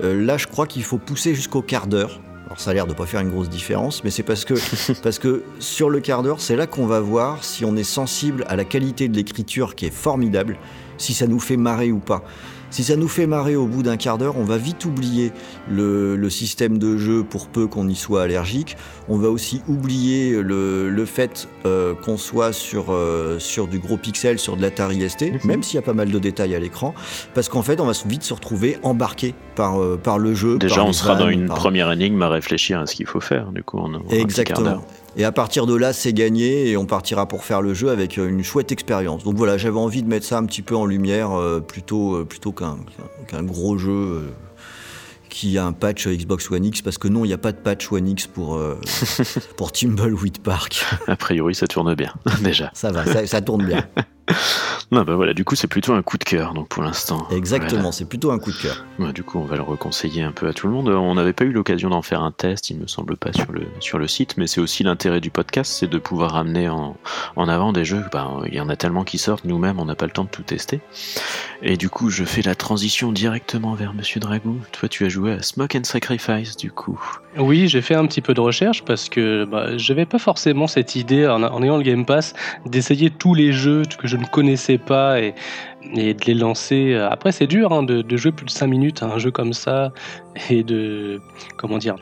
Euh, 0.02 0.24
là, 0.24 0.38
je 0.38 0.46
crois 0.46 0.66
qu'il 0.66 0.84
faut 0.84 0.98
pousser 0.98 1.34
jusqu'au 1.34 1.62
quart 1.62 1.86
d'heure. 1.86 2.20
Alors 2.46 2.60
ça 2.60 2.70
a 2.70 2.74
l'air 2.74 2.86
de 2.86 2.94
pas 2.94 3.04
faire 3.04 3.20
une 3.20 3.30
grosse 3.30 3.50
différence, 3.50 4.02
mais 4.04 4.10
c'est 4.10 4.22
parce 4.22 4.44
que, 4.44 4.54
parce 5.02 5.18
que 5.18 5.42
sur 5.58 5.90
le 5.90 6.00
quart 6.00 6.22
d'heure, 6.22 6.40
c'est 6.40 6.56
là 6.56 6.66
qu'on 6.66 6.86
va 6.86 7.00
voir 7.00 7.44
si 7.44 7.64
on 7.64 7.76
est 7.76 7.84
sensible 7.84 8.44
à 8.48 8.56
la 8.56 8.64
qualité 8.64 9.08
de 9.08 9.16
l'écriture 9.16 9.74
qui 9.74 9.86
est 9.86 9.94
formidable, 9.94 10.56
si 10.98 11.14
ça 11.14 11.26
nous 11.26 11.40
fait 11.40 11.56
marrer 11.56 11.92
ou 11.92 11.98
pas. 11.98 12.24
Si 12.70 12.84
ça 12.84 12.96
nous 12.96 13.08
fait 13.08 13.26
marrer 13.26 13.56
au 13.56 13.66
bout 13.66 13.82
d'un 13.82 13.96
quart 13.96 14.18
d'heure, 14.18 14.36
on 14.36 14.44
va 14.44 14.58
vite 14.58 14.84
oublier 14.84 15.32
le, 15.70 16.28
système 16.28 16.78
de 16.78 16.98
jeu 16.98 17.24
pour 17.24 17.48
peu 17.48 17.66
qu'on 17.66 17.88
y 17.88 17.94
soit 17.94 18.22
allergique. 18.22 18.76
On 19.08 19.16
va 19.16 19.28
aussi 19.28 19.62
oublier 19.66 20.42
le, 20.42 21.04
fait 21.06 21.48
euh, 21.64 21.94
qu'on 21.94 22.18
soit 22.18 22.52
sur, 22.52 22.86
euh, 22.90 23.38
sur 23.38 23.66
du 23.66 23.78
gros 23.78 23.96
pixel, 23.96 24.38
sur 24.38 24.56
de 24.56 24.62
l'Atari 24.62 25.08
ST, 25.08 25.22
mhm. 25.22 25.38
même 25.44 25.62
s'il 25.62 25.76
y 25.76 25.78
a 25.78 25.82
pas 25.82 25.94
mal 25.94 26.10
de 26.10 26.18
détails 26.18 26.54
à 26.54 26.58
l'écran, 26.58 26.94
parce 27.34 27.48
qu'en 27.48 27.62
fait, 27.62 27.80
on 27.80 27.86
va 27.86 27.92
vite 28.06 28.22
se 28.22 28.34
retrouver 28.34 28.76
embarqué 28.82 29.34
par, 29.54 29.80
euh, 29.80 29.96
par 29.96 30.18
le 30.18 30.34
jeu. 30.34 30.58
Déjà, 30.58 30.84
on 30.84 30.92
sera 30.92 31.14
dans 31.16 31.28
une 31.28 31.46
première 31.46 31.90
énigme 31.90 32.20
à 32.22 32.28
réfléchir 32.28 32.80
à 32.80 32.86
ce 32.86 32.94
qu'il 32.94 33.06
faut 33.06 33.20
faire, 33.20 33.50
du 33.52 33.62
coup, 33.62 33.78
on 33.78 34.08
Exactement. 34.10 34.84
Et 35.18 35.24
à 35.24 35.32
partir 35.32 35.66
de 35.66 35.74
là, 35.74 35.92
c'est 35.92 36.14
gagné 36.14 36.70
et 36.70 36.76
on 36.76 36.86
partira 36.86 37.26
pour 37.26 37.44
faire 37.44 37.60
le 37.60 37.74
jeu 37.74 37.90
avec 37.90 38.16
une 38.16 38.42
chouette 38.42 38.72
expérience. 38.72 39.24
Donc 39.24 39.36
voilà, 39.36 39.58
j'avais 39.58 39.78
envie 39.78 40.02
de 40.02 40.08
mettre 40.08 40.24
ça 40.24 40.38
un 40.38 40.46
petit 40.46 40.62
peu 40.62 40.76
en 40.76 40.86
lumière 40.86 41.30
plutôt, 41.66 42.24
plutôt 42.24 42.52
qu'un 42.52 43.42
gros 43.42 43.76
jeu 43.76 44.22
qui 45.28 45.58
a 45.58 45.64
un 45.64 45.72
patch 45.72 46.08
Xbox 46.08 46.50
One 46.50 46.64
X 46.64 46.82
parce 46.82 46.98
que 46.98 47.08
non, 47.08 47.24
il 47.24 47.28
n'y 47.28 47.34
a 47.34 47.38
pas 47.38 47.52
de 47.52 47.58
patch 47.58 47.92
One 47.92 48.08
X 48.08 48.26
pour, 48.26 48.56
euh, 48.56 48.78
pour 49.56 49.72
Timbleweed 49.72 50.38
Park. 50.40 50.84
A 51.06 51.16
priori, 51.16 51.54
ça 51.54 51.66
tourne 51.66 51.94
bien, 51.94 52.12
déjà. 52.42 52.70
Ça 52.74 52.90
va, 52.90 53.26
ça, 53.26 53.40
tourne 53.40 53.64
bien. 53.64 53.86
non, 54.90 55.02
bah 55.02 55.14
voilà, 55.14 55.34
du 55.34 55.44
coup, 55.44 55.54
c'est 55.54 55.66
plutôt 55.66 55.92
un 55.92 56.02
coup 56.02 56.18
de 56.18 56.24
cœur, 56.24 56.54
donc 56.54 56.68
pour 56.68 56.82
l'instant. 56.82 57.26
Exactement, 57.30 57.92
c'est 57.92 58.08
plutôt 58.08 58.30
un 58.30 58.38
coup 58.38 58.50
de 58.52 58.56
cœur. 58.56 58.84
Bah, 58.98 59.12
du 59.12 59.22
coup, 59.22 59.38
on 59.38 59.44
va 59.44 59.56
le 59.56 59.62
reconseiller 59.62 60.22
un 60.22 60.32
peu 60.32 60.46
à 60.48 60.52
tout 60.52 60.66
le 60.66 60.72
monde. 60.72 60.88
On 60.88 61.14
n'avait 61.14 61.32
pas 61.32 61.44
eu 61.44 61.52
l'occasion 61.52 61.90
d'en 61.90 62.02
faire 62.02 62.22
un 62.22 62.32
test, 62.32 62.70
il 62.70 62.78
me 62.78 62.86
semble 62.86 63.16
pas 63.16 63.32
sur 63.32 63.52
le, 63.52 63.62
sur 63.80 63.98
le 63.98 64.08
site, 64.08 64.36
mais 64.36 64.46
c'est 64.46 64.60
aussi 64.60 64.82
l'intérêt 64.82 65.20
du 65.20 65.30
podcast, 65.30 65.72
c'est 65.72 65.88
de 65.88 65.98
pouvoir 65.98 66.32
ramener 66.32 66.68
en, 66.68 66.96
en 67.36 67.48
avant 67.48 67.72
des 67.72 67.84
jeux. 67.84 68.04
Bah, 68.12 68.28
il 68.46 68.54
y 68.54 68.60
en 68.60 68.68
a 68.68 68.76
tellement 68.76 69.04
qui 69.04 69.18
sortent, 69.18 69.44
nous-mêmes, 69.44 69.80
on 69.80 69.84
n'a 69.84 69.94
pas 69.94 70.06
le 70.06 70.12
temps 70.12 70.24
de 70.24 70.30
tout 70.30 70.42
tester. 70.42 70.80
Et 71.62 71.76
du 71.76 71.88
coup, 71.88 72.10
je 72.10 72.24
fais 72.24 72.42
la 72.42 72.54
transition 72.54 73.12
directement 73.12 73.74
vers 73.74 73.94
Monsieur 73.94 74.20
Dragou. 74.20 74.60
Toi, 74.72 74.88
tu 74.88 75.04
as 75.04 75.08
joué 75.08 75.32
à 75.32 75.42
Smoke 75.42 75.76
and 75.76 75.84
Sacrifice, 75.84 76.56
du 76.56 76.70
coup. 76.70 77.00
Oui, 77.36 77.68
j'ai 77.68 77.82
fait 77.82 77.94
un 77.94 78.06
petit 78.06 78.20
peu 78.20 78.34
de 78.34 78.40
recherche 78.40 78.84
parce 78.84 79.08
que 79.08 79.44
bah, 79.44 79.76
j'avais 79.76 80.06
pas 80.06 80.18
forcément 80.18 80.66
cette 80.66 80.96
idée, 80.96 81.26
en, 81.26 81.42
en 81.42 81.62
ayant 81.62 81.76
le 81.76 81.82
Game 81.82 82.04
Pass, 82.04 82.34
d'essayer 82.66 83.10
tous 83.10 83.34
les 83.34 83.52
jeux 83.52 83.82
que 83.98 84.06
je 84.06 84.16
ne 84.18 84.26
connaissais 84.26 84.78
pas 84.78 85.20
et, 85.20 85.34
de 85.94 86.24
les 86.26 86.34
lancer. 86.34 86.94
Après, 86.94 87.32
c'est 87.32 87.46
dur 87.46 87.72
hein, 87.72 87.82
de, 87.82 88.02
de, 88.02 88.16
jouer 88.16 88.32
plus 88.32 88.46
de 88.46 88.50
5 88.50 88.66
minutes 88.66 89.02
à 89.02 89.06
un 89.06 89.18
jeu 89.18 89.30
comme 89.30 89.52
ça 89.52 89.92
et 90.50 90.62
de. 90.62 91.20
Comment 91.56 91.78
dire 91.78 91.96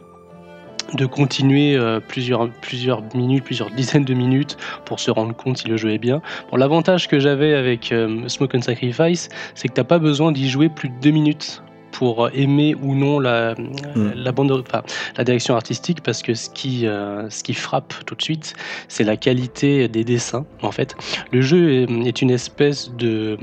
de 0.94 1.06
continuer 1.06 1.76
euh, 1.76 2.00
plusieurs, 2.00 2.48
plusieurs 2.60 3.02
minutes, 3.14 3.44
plusieurs 3.44 3.70
dizaines 3.70 4.04
de 4.04 4.14
minutes 4.14 4.56
pour 4.84 5.00
se 5.00 5.10
rendre 5.10 5.34
compte 5.34 5.58
si 5.58 5.68
le 5.68 5.76
jeu 5.76 5.90
est 5.90 5.98
bien. 5.98 6.22
Bon, 6.50 6.56
L'avantage 6.56 7.08
que 7.08 7.18
j'avais 7.18 7.54
avec 7.54 7.92
euh, 7.92 8.28
Smoke 8.28 8.56
and 8.56 8.62
Sacrifice, 8.62 9.28
c'est 9.54 9.68
que 9.68 9.74
t'as 9.74 9.84
pas 9.84 9.98
besoin 9.98 10.32
d'y 10.32 10.48
jouer 10.48 10.68
plus 10.68 10.88
de 10.88 10.94
2 11.00 11.10
minutes 11.10 11.62
pour 11.96 12.28
aimer 12.34 12.74
ou 12.74 12.94
non 12.94 13.18
la, 13.18 13.54
mm. 13.54 14.12
la, 14.14 14.30
bande, 14.30 14.52
enfin, 14.52 14.82
la 15.16 15.24
direction 15.24 15.56
artistique 15.56 16.02
parce 16.02 16.22
que 16.22 16.34
ce 16.34 16.50
qui, 16.50 16.86
euh, 16.86 17.30
ce 17.30 17.42
qui 17.42 17.54
frappe 17.54 17.94
tout 18.04 18.14
de 18.14 18.20
suite, 18.20 18.54
c'est 18.88 19.02
la 19.02 19.16
qualité 19.16 19.88
des 19.88 20.04
dessins. 20.04 20.44
En 20.60 20.72
fait, 20.72 20.94
le 21.32 21.40
jeu 21.40 21.72
est, 21.72 22.06
est 22.06 22.20
une 22.20 22.30
espèce 22.30 22.92
de, 22.92 23.38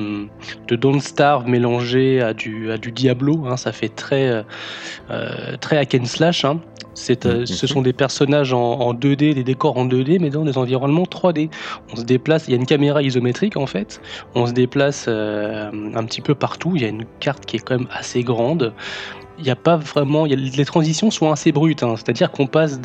de 0.68 0.76
Don't 0.76 1.00
Starve 1.00 1.48
mélangé 1.48 2.22
à 2.22 2.36
du, 2.36 2.72
à 2.72 2.78
du 2.78 2.92
Diablo. 2.92 3.44
Hein, 3.48 3.58
ça 3.58 3.72
fait 3.72 3.90
très, 3.90 4.44
euh, 5.10 5.58
très 5.60 5.78
hack 5.78 5.96
and 5.96 6.06
slash. 6.06 6.46
Hein. 6.46 6.60
Euh, 7.26 7.46
ce 7.46 7.68
sont 7.68 7.82
des 7.82 7.94
personnages 7.94 8.54
en, 8.54 8.80
en, 8.80 8.94
2D, 8.94 9.34
des 9.34 9.44
décors 9.44 9.78
en 9.78 9.86
2D, 9.86 10.20
mais 10.20 10.30
dans 10.30 10.44
des 10.44 10.58
environnements 10.58 11.04
3D. 11.04 11.50
On 11.92 11.96
se 11.96 12.04
déplace, 12.04 12.48
il 12.48 12.52
y 12.52 12.54
a 12.54 12.58
une 12.58 12.66
caméra 12.66 13.02
isométrique 13.02 13.58
en 13.58 13.66
fait. 13.66 14.02
On 14.36 14.46
se 14.46 14.54
déplace 14.54 15.06
euh, 15.08 15.72
un 15.96 16.04
petit 16.04 16.22
peu 16.22 16.36
partout. 16.36 16.74
Il 16.76 16.82
y 16.82 16.86
a 16.86 16.90
une 16.90 17.06
carte 17.20 17.46
qui 17.46 17.58
est 17.58 17.60
quand 17.60 17.78
même 17.78 17.88
assez 17.92 18.24
grande 18.24 18.74
il 19.38 19.44
n'y 19.44 19.50
a 19.50 19.56
pas 19.56 19.78
vraiment. 19.78 20.26
Y 20.26 20.34
a, 20.34 20.36
les 20.36 20.66
transitions 20.66 21.12
sont 21.12 21.32
assez 21.32 21.52
brutes, 21.52 21.84
hein, 21.84 21.96
c'est-à-dire 21.96 22.32
qu'on 22.32 22.48
passe 22.48 22.80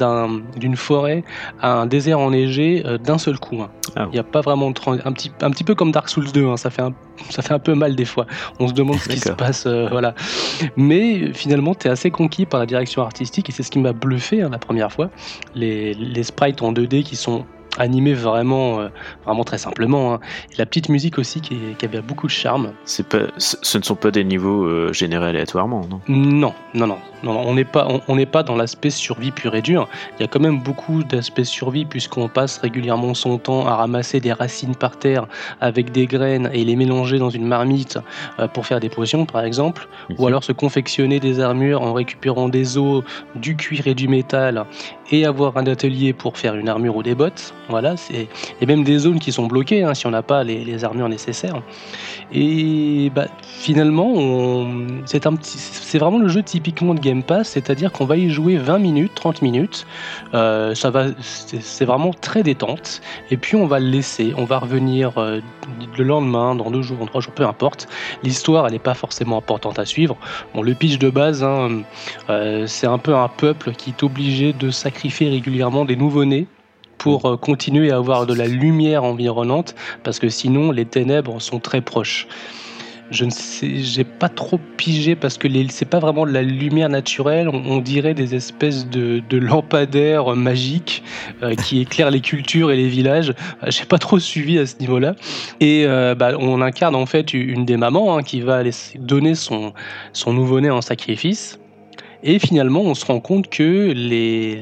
d'une 0.57 0.77
forêt 0.77 1.25
à 1.61 1.75
un 1.75 1.87
désert 1.87 2.19
enneigé 2.21 2.83
euh, 2.87 2.99
d'un 2.99 3.19
seul 3.19 3.39
coup. 3.39 3.61
Hein. 3.63 3.71
Il 3.89 3.93
ah 3.97 4.09
n'y 4.13 4.19
a 4.19 4.25
pas 4.25 4.41
vraiment 4.41 4.71
de 4.71 4.79
un 5.05 5.13
petit, 5.13 5.31
un 5.41 5.51
petit 5.51 5.65
peu 5.65 5.75
comme 5.75 5.93
Dark 5.93 6.09
Souls 6.09 6.31
2, 6.33 6.47
hein, 6.47 6.57
ça, 6.57 6.71
fait 6.71 6.83
un, 6.83 6.93
ça 7.31 7.43
fait 7.43 7.55
un 7.55 7.59
peu 7.59 7.75
mal 7.75 7.97
des 7.97 8.05
fois. 8.05 8.27
On 8.61 8.69
se 8.69 8.73
demande 8.73 8.99
ce 8.99 9.09
qui 9.09 9.19
se 9.19 9.33
passe. 9.33 9.65
Euh, 9.67 9.89
voilà. 9.91 10.15
Mais 10.77 11.33
finalement, 11.33 11.75
tu 11.75 11.89
es 11.89 11.91
assez 11.91 12.11
conquis 12.11 12.47
par 12.47 12.61
la 12.61 12.67
direction 12.67 13.03
artistique 13.03 13.49
et 13.49 13.53
c'est 13.53 13.63
ce 13.63 13.71
qui 13.71 13.79
m'a 13.79 13.93
bluffé 13.93 14.43
hein, 14.43 14.49
la 14.51 14.59
première 14.59 14.93
fois. 14.93 15.11
Les, 15.55 15.95
les 15.95 16.23
sprites 16.23 16.63
en 16.63 16.73
2D 16.73 17.03
qui 17.03 17.17
sont 17.17 17.45
animé 17.79 18.13
vraiment, 18.13 18.81
euh, 18.81 18.89
vraiment 19.25 19.45
très 19.45 19.59
simplement. 19.59 20.15
Hein. 20.15 20.21
la 20.59 20.67
petite 20.67 20.89
musique 20.89 21.19
aussi 21.19 21.41
qui, 21.41 21.57
qui, 21.79 21.85
avait 21.85 22.01
beaucoup 22.01 22.27
de 22.27 22.33
charme. 22.33 22.73
C'est 22.85 23.07
pas, 23.07 23.19
ce 23.39 23.79
ne 23.79 23.83
sont 23.83 23.95
pas 23.95 24.11
des 24.11 24.25
niveaux 24.25 24.65
euh, 24.65 24.93
générés 24.93 25.29
aléatoirement, 25.29 25.87
non? 25.89 26.01
Non, 26.09 26.53
non, 26.75 26.87
non. 26.87 26.99
non, 27.23 27.39
on 27.39 27.55
n'est 27.55 27.65
pas, 27.65 27.89
on 28.07 28.17
n'est 28.17 28.27
pas 28.27 28.43
dans 28.43 28.57
l'aspect 28.57 28.91
survie 28.91 29.31
pur 29.31 29.55
et 29.55 29.63
dur. 29.63 29.89
Il 30.19 30.23
y 30.23 30.25
a 30.25 30.29
quand 30.29 30.41
même 30.41 30.61
beaucoup 30.61 31.05
d'aspects 31.05 31.43
survie 31.43 31.85
puisqu'on 31.85 32.29
passe 32.29 32.59
régulièrement 32.59 33.15
son 33.15 33.39
temps 33.39 33.67
à 33.67 33.77
ramasser 33.77 34.21
des 34.21 34.33
racines 34.33 34.75
par 34.75 34.99
terre 34.99 35.27
avec 35.61 35.93
des 35.93 36.07
graines 36.07 36.51
et 36.53 36.65
les 36.65 36.77
mélanger 36.77 37.19
dans 37.19 37.31
une 37.31 37.47
marmite 37.47 37.99
euh, 38.39 38.49
pour 38.49 38.67
faire 38.67 38.81
des 38.81 38.89
potions, 38.89 39.27
par 39.27 39.45
exemple, 39.45 39.89
ou 40.19 40.27
alors 40.27 40.45
se 40.45 40.53
confectionner 40.53 41.21
des 41.21 41.41
armures 41.41 41.83
en 41.83 41.93
récupérant 41.93 42.49
des 42.49 42.79
os, 42.79 43.05
du 43.35 43.57
cuir 43.57 43.87
et 43.87 43.95
du 43.95 44.09
métal 44.09 44.65
et 45.11 45.25
avoir 45.25 45.57
un 45.57 45.67
atelier 45.67 46.13
pour 46.13 46.37
faire 46.37 46.55
une 46.55 46.69
armure 46.69 46.97
ou 46.97 47.03
des 47.03 47.15
bottes. 47.15 47.55
Voilà, 47.69 47.97
et 48.11 48.67
même 48.67 48.83
des 48.83 48.99
zones 48.99 49.19
qui 49.19 49.31
sont 49.31 49.47
bloquées 49.47 49.83
hein, 49.83 49.93
si 49.93 50.07
on 50.07 50.11
n'a 50.11 50.23
pas 50.23 50.43
les, 50.43 50.85
armures 50.85 51.09
nécessaires. 51.09 51.61
Et 52.33 53.11
bah, 53.15 53.27
finalement, 53.43 54.67
c'est 55.07 55.99
vraiment 55.99 56.19
le 56.19 56.29
jeu 56.29 56.43
typiquement 56.43 56.95
de 56.95 57.01
Game 57.01 57.23
Pass, 57.23 57.49
c'est-à-dire 57.49 57.93
qu'on 57.93 58.05
va 58.05 58.17
y 58.17 58.31
jouer 58.31 58.57
20 58.57 58.79
minutes, 58.79 59.13
30 59.15 59.43
minutes. 59.43 59.87
Euh, 60.35 60.75
ça 60.75 60.91
va, 60.91 61.07
c'est 61.21 61.85
vraiment 61.85 62.13
très 62.13 62.43
détente. 62.43 63.01
Et 63.31 63.37
puis 63.37 63.57
on 63.57 63.67
va 63.67 63.81
le 63.81 63.89
laisser, 63.89 64.33
on 64.37 64.45
va 64.45 64.59
revenir 64.59 65.19
euh, 65.19 65.41
le 65.97 66.05
lendemain, 66.05 66.55
dans 66.55 66.71
deux 66.71 66.83
jours, 66.83 66.99
dans 66.99 67.07
trois 67.07 67.21
jours, 67.21 67.35
peu 67.35 67.45
importe. 67.45 67.89
L'histoire, 68.23 68.67
elle 68.67 68.73
n'est 68.73 68.79
pas 68.79 68.95
forcément 68.95 69.39
importante 69.39 69.79
à 69.79 69.85
suivre. 69.85 70.17
Bon, 70.55 70.63
le 70.63 70.75
pitch 70.75 70.99
de 70.99 71.11
base, 71.11 71.43
hein, 71.43 71.83
euh, 72.31 72.67
c'est 72.67 72.87
un 72.87 72.99
peu 72.99 73.15
un 73.15 73.29
peuple 73.29 73.73
qui 73.73 73.91
est 73.91 74.03
obligé 74.03 74.53
de 74.53 74.71
sacrifier 74.71 75.29
régulièrement 75.29 75.85
des 75.85 75.97
nouveau-nés 75.97 76.47
pour 76.99 77.27
euh, 77.27 77.37
continuer 77.37 77.91
à 77.91 77.97
avoir 77.97 78.27
de 78.27 78.35
la 78.35 78.47
lumière 78.47 79.05
environnante, 79.05 79.75
parce 80.05 80.19
que 80.19 80.29
sinon 80.29 80.71
les 80.71 80.85
ténèbres 80.85 81.41
sont 81.41 81.61
très 81.61 81.81
proches. 81.81 82.27
Je 83.11 83.25
ne 83.25 83.31
sais, 83.31 83.79
j'ai 83.79 84.05
pas 84.05 84.29
trop 84.29 84.61
pigé 84.77 85.17
parce 85.17 85.39
que 85.39 85.49
c'est 85.71 85.89
pas 85.89 85.99
vraiment 85.99 86.27
de 86.27 86.31
la 86.31 86.43
lumière 86.43 86.91
naturelle. 86.91 87.49
On, 87.49 87.79
dirait 87.79 88.13
des 88.13 88.35
espèces 88.35 88.87
de, 88.87 89.23
de 89.27 89.39
lampadaires 89.39 90.37
magiques 90.37 91.03
euh, 91.43 91.55
qui 91.55 91.81
éclairent 91.81 92.11
les 92.11 92.21
cultures 92.21 92.71
et 92.71 92.77
les 92.77 92.89
villages. 92.89 93.31
Euh, 93.63 93.71
j'ai 93.71 93.87
pas 93.87 93.99
trop 93.99 94.19
suivi 94.19 94.59
à 94.59 94.67
ce 94.67 94.77
niveau-là. 94.81 95.15
Et 95.61 95.85
euh, 95.87 96.15
bah, 96.15 96.33
on 96.39 96.61
incarne 96.61 96.95
en 96.95 97.07
fait 97.07 97.33
une 97.33 97.65
des 97.65 97.79
mamans 97.79 98.19
hein, 98.19 98.23
qui 98.23 98.43
va 98.43 98.63
donner 98.97 99.35
son, 99.35 99.73
son 100.13 100.35
nouveau-né 100.35 100.69
en 100.69 100.83
sacrifice. 100.83 101.59
Et 102.23 102.39
finalement, 102.39 102.81
on 102.81 102.95
se 102.95 103.05
rend 103.05 103.21
compte 103.21 103.49
que 103.49 103.95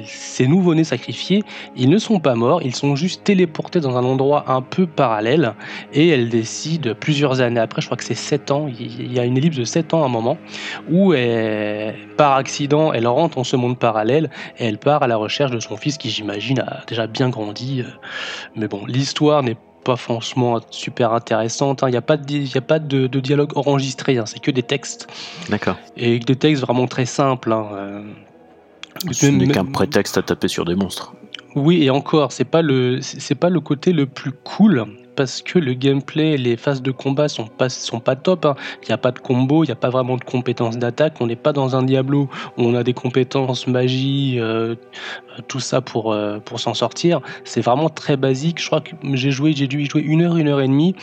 ces 0.07 0.47
nouveau-nés 0.47 0.85
sacrifiés, 0.85 1.43
ils 1.77 1.89
ne 1.89 1.99
sont 1.99 2.21
pas 2.21 2.35
morts, 2.35 2.63
ils 2.63 2.75
sont 2.75 2.97
juste 2.97 3.25
téléportés 3.25 3.81
dans 3.81 3.97
un 3.97 4.05
endroit 4.05 4.45
un 4.49 4.61
peu 4.61 4.87
parallèle. 4.87 5.55
Et 5.93 6.09
elle 6.09 6.29
décide, 6.29 6.95
plusieurs 6.95 7.41
années 7.41 7.61
après, 7.61 7.81
je 7.81 7.87
crois 7.87 7.97
que 7.97 8.05
c'est 8.05 8.15
7 8.15 8.51
ans, 8.51 8.69
il 8.69 9.13
y 9.13 9.19
a 9.19 9.25
une 9.25 9.39
ellipse 9.39 9.57
de 9.57 9.65
7 9.65 9.95
ans 9.95 10.03
à 10.03 10.07
un 10.07 10.11
moment, 10.11 10.39
où 10.91 11.15
elle, 11.15 11.95
par 12.17 12.37
accident, 12.37 12.93
elle 12.93 13.07
rentre 13.07 13.37
dans 13.37 13.45
ce 13.45 13.57
monde 13.57 13.79
parallèle 13.79 14.31
et 14.59 14.67
elle 14.67 14.79
part 14.79 15.03
à 15.03 15.07
la 15.07 15.17
recherche 15.17 15.51
de 15.51 15.61
son 15.61 15.77
fils 15.77 15.97
qui, 15.99 16.11
j'imagine, 16.11 16.61
a 16.61 16.83
déjà 16.87 17.07
bien 17.07 17.29
grandi. 17.31 17.83
Mais 18.55 18.69
bon, 18.69 18.85
l'histoire 18.87 19.43
n'est 19.43 19.57
pas 19.87 19.97
franchement 19.97 20.61
super 20.71 21.13
intéressante. 21.13 21.83
Il 21.83 21.85
hein. 21.85 21.91
n'y 21.91 21.97
a 21.97 22.03
pas, 22.03 22.17
de, 22.17 22.59
a 22.59 22.61
pas 22.61 22.81
de, 22.81 23.07
de 23.07 23.21
dialogue 23.21 23.57
enregistré, 23.57 24.19
hein. 24.19 24.27
c'est 24.27 24.41
que 24.41 24.51
des 24.51 24.65
textes. 24.65 25.07
D'accord. 25.49 25.77
Et 25.97 26.19
des 26.19 26.35
textes 26.35 26.63
vraiment 26.63 26.89
très 26.89 27.07
simples. 27.07 27.53
Hein. 27.53 27.69
Euh. 27.73 28.03
Ce 29.13 29.27
n'est 29.27 29.47
qu'un 29.47 29.65
prétexte 29.65 30.19
à 30.19 30.23
taper 30.23 30.49
sur 30.49 30.65
des 30.65 30.75
monstres. 30.75 31.15
Oui, 31.55 31.85
et 31.85 31.91
encore, 31.91 32.33
c'est 32.33 32.45
pas 32.45 32.63
le, 32.63 33.01
c'est 33.01 33.37
pas 33.37 33.49
le 33.49 33.61
côté 33.61 33.93
le 33.93 34.07
plus 34.07 34.33
cool 34.33 34.87
parce 35.17 35.43
que 35.43 35.59
le 35.59 35.75
gameplay, 35.75 36.37
les 36.37 36.57
phases 36.57 36.83
de 36.83 36.91
combat 36.91 37.29
sont 37.29 37.47
pas, 37.47 37.69
sont 37.69 38.01
pas 38.01 38.15
top. 38.15 38.45
Hein. 38.45 38.55
Il 38.83 38.89
n'y 38.89 38.93
a 38.93 38.99
pas 38.99 39.11
de 39.11 39.19
combo, 39.19 39.65
il 39.65 39.69
n'y 39.69 39.73
a 39.73 39.77
pas 39.77 39.91
vraiment 39.91 40.17
de 40.17 40.25
compétences 40.25 40.79
d'attaque. 40.79 41.15
On 41.21 41.27
n'est 41.27 41.37
pas 41.37 41.53
dans 41.53 41.75
un 41.75 41.83
Diablo 41.83 42.29
où 42.57 42.63
on 42.63 42.75
a 42.75 42.83
des 42.83 42.93
compétences 42.93 43.67
magie, 43.67 44.37
euh, 44.39 44.75
tout 45.49 45.61
ça 45.61 45.81
pour, 45.81 46.13
euh, 46.13 46.39
pour 46.39 46.61
s'en 46.61 46.75
sortir. 46.75 47.21
C'est 47.45 47.63
vraiment 47.63 47.89
très 47.89 48.17
basique. 48.17 48.61
Je 48.61 48.67
crois 48.67 48.81
que 48.81 48.95
j'ai 49.15 49.31
joué, 49.31 49.53
j'ai 49.55 49.67
dû 49.67 49.83
y 49.83 49.87
jouer 49.87 50.03
une 50.03 50.23
heure, 50.23 50.37
une 50.37 50.49
heure 50.49 50.61
et 50.61 50.69
demie. 50.69 50.95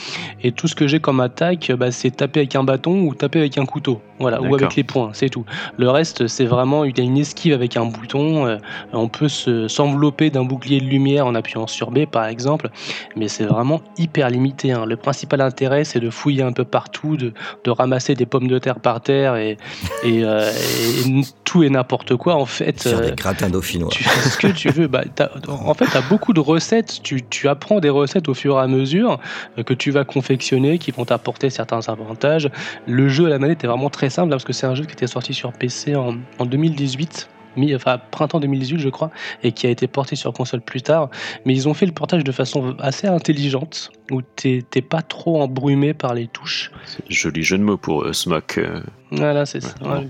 Et 0.41 0.51
tout 0.51 0.67
ce 0.67 0.75
que 0.75 0.87
j'ai 0.87 0.99
comme 0.99 1.19
attaque, 1.19 1.71
bah, 1.71 1.91
c'est 1.91 2.11
taper 2.11 2.41
avec 2.41 2.55
un 2.55 2.63
bâton 2.63 3.01
ou 3.01 3.15
taper 3.15 3.39
avec 3.39 3.57
un 3.57 3.65
couteau. 3.65 4.01
Voilà, 4.19 4.41
ou 4.41 4.53
avec 4.53 4.75
les 4.75 4.83
poings, 4.83 5.09
c'est 5.13 5.29
tout. 5.29 5.43
Le 5.77 5.89
reste, 5.89 6.27
c'est 6.27 6.45
vraiment 6.45 6.83
il 6.83 6.97
y 6.97 7.01
a 7.01 7.03
une 7.03 7.17
esquive 7.17 7.53
avec 7.53 7.77
un 7.77 7.85
bouton. 7.85 8.45
Euh, 8.45 8.57
on 8.93 9.07
peut 9.07 9.27
s'envelopper 9.27 10.29
d'un 10.29 10.45
bouclier 10.45 10.79
de 10.79 10.85
lumière 10.85 11.25
en 11.25 11.35
appuyant 11.35 11.67
sur 11.67 11.91
B, 11.91 12.05
par 12.05 12.25
exemple. 12.27 12.69
Mais 13.15 13.27
c'est 13.27 13.45
vraiment 13.45 13.81
hyper 13.97 14.29
limité. 14.29 14.71
Hein. 14.71 14.85
Le 14.85 14.97
principal 14.97 15.41
intérêt, 15.41 15.83
c'est 15.83 15.99
de 15.99 16.09
fouiller 16.09 16.43
un 16.43 16.53
peu 16.53 16.63
partout, 16.63 17.17
de, 17.17 17.33
de, 17.63 17.71
ramasser 17.71 18.13
des 18.13 18.25
pommes 18.25 18.47
de 18.47 18.59
terre 18.59 18.79
par 18.79 19.01
terre 19.01 19.35
et, 19.35 19.57
et, 20.03 20.23
euh, 20.23 20.51
et 20.51 21.21
tout 21.53 21.61
et 21.61 21.69
n'importe 21.69 22.15
quoi. 22.15 22.33
En 22.33 22.47
fait, 22.47 22.81
Faire 22.81 23.01
des 23.01 23.11
gratins 23.11 23.47
dauphinois. 23.47 23.89
Tu 23.91 24.03
fais 24.03 24.29
ce 24.29 24.37
que 24.37 24.47
tu 24.47 24.69
veux. 24.69 24.87
Bah, 24.87 25.03
en 25.47 25.75
fait, 25.75 25.85
tu 25.85 25.97
as 25.97 26.01
beaucoup 26.01 26.33
de 26.33 26.39
recettes. 26.39 27.01
Tu, 27.03 27.21
tu, 27.29 27.47
apprends 27.47 27.79
des 27.79 27.91
recettes 27.91 28.27
au 28.27 28.33
fur 28.33 28.57
et 28.57 28.61
à 28.61 28.65
mesure 28.65 29.19
euh, 29.59 29.63
que 29.63 29.75
tu 29.75 29.91
vas 29.91 30.03
confectionner, 30.03 30.79
qui 30.79 30.89
vont 30.89 31.05
t'apporter 31.05 31.51
certains 31.51 31.87
avantages. 31.89 32.49
Le 32.87 33.07
jeu 33.07 33.27
à 33.27 33.29
la 33.29 33.37
manette 33.37 33.63
est 33.63 33.67
vraiment 33.67 33.91
très 33.91 34.09
simple 34.09 34.31
parce 34.31 34.45
que 34.45 34.51
c'est 34.51 34.65
un 34.65 34.73
jeu 34.73 34.85
qui 34.85 34.93
était 34.93 35.05
sorti 35.05 35.35
sur 35.35 35.53
PC 35.53 35.95
en, 35.95 36.15
en 36.39 36.45
2018 36.47 37.29
mi, 37.57 37.75
enfin 37.75 37.99
printemps 38.11 38.39
2018 38.39 38.79
je 38.79 38.89
crois, 38.89 39.11
et 39.43 39.51
qui 39.51 39.67
a 39.67 39.69
été 39.69 39.87
porté 39.87 40.15
sur 40.15 40.33
console 40.33 40.61
plus 40.61 40.81
tard. 40.81 41.09
Mais 41.45 41.53
ils 41.53 41.67
ont 41.67 41.73
fait 41.73 41.85
le 41.85 41.91
portage 41.91 42.23
de 42.23 42.31
façon 42.31 42.75
assez 42.79 43.07
intelligente, 43.07 43.91
où 44.11 44.21
t'es 44.21 44.61
pas 44.81 45.01
trop 45.01 45.41
embrumé 45.41 45.93
par 45.93 46.13
les 46.13 46.27
touches. 46.27 46.71
Joli 47.09 47.43
jeu 47.43 47.57
de 47.57 47.63
mots 47.63 47.77
pour 47.77 48.03
euh, 48.03 48.13
Smoke. 48.13 48.57
Euh. 48.57 48.81
Voilà, 49.11 49.45
c'est 49.45 49.61
ça. 49.61 49.75
Ouais. 49.81 50.07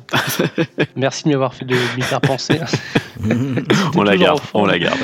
Merci 0.95 1.25
de 1.25 1.29
m'avoir 1.29 1.53
fait 1.53 1.65
de 1.65 1.75
m'y 1.95 2.01
faire 2.01 2.21
penser. 2.21 2.59
on 3.95 4.03
la 4.03 4.17
garde, 4.17 4.39
on 4.53 4.65
la 4.65 4.79
garde. 4.79 4.99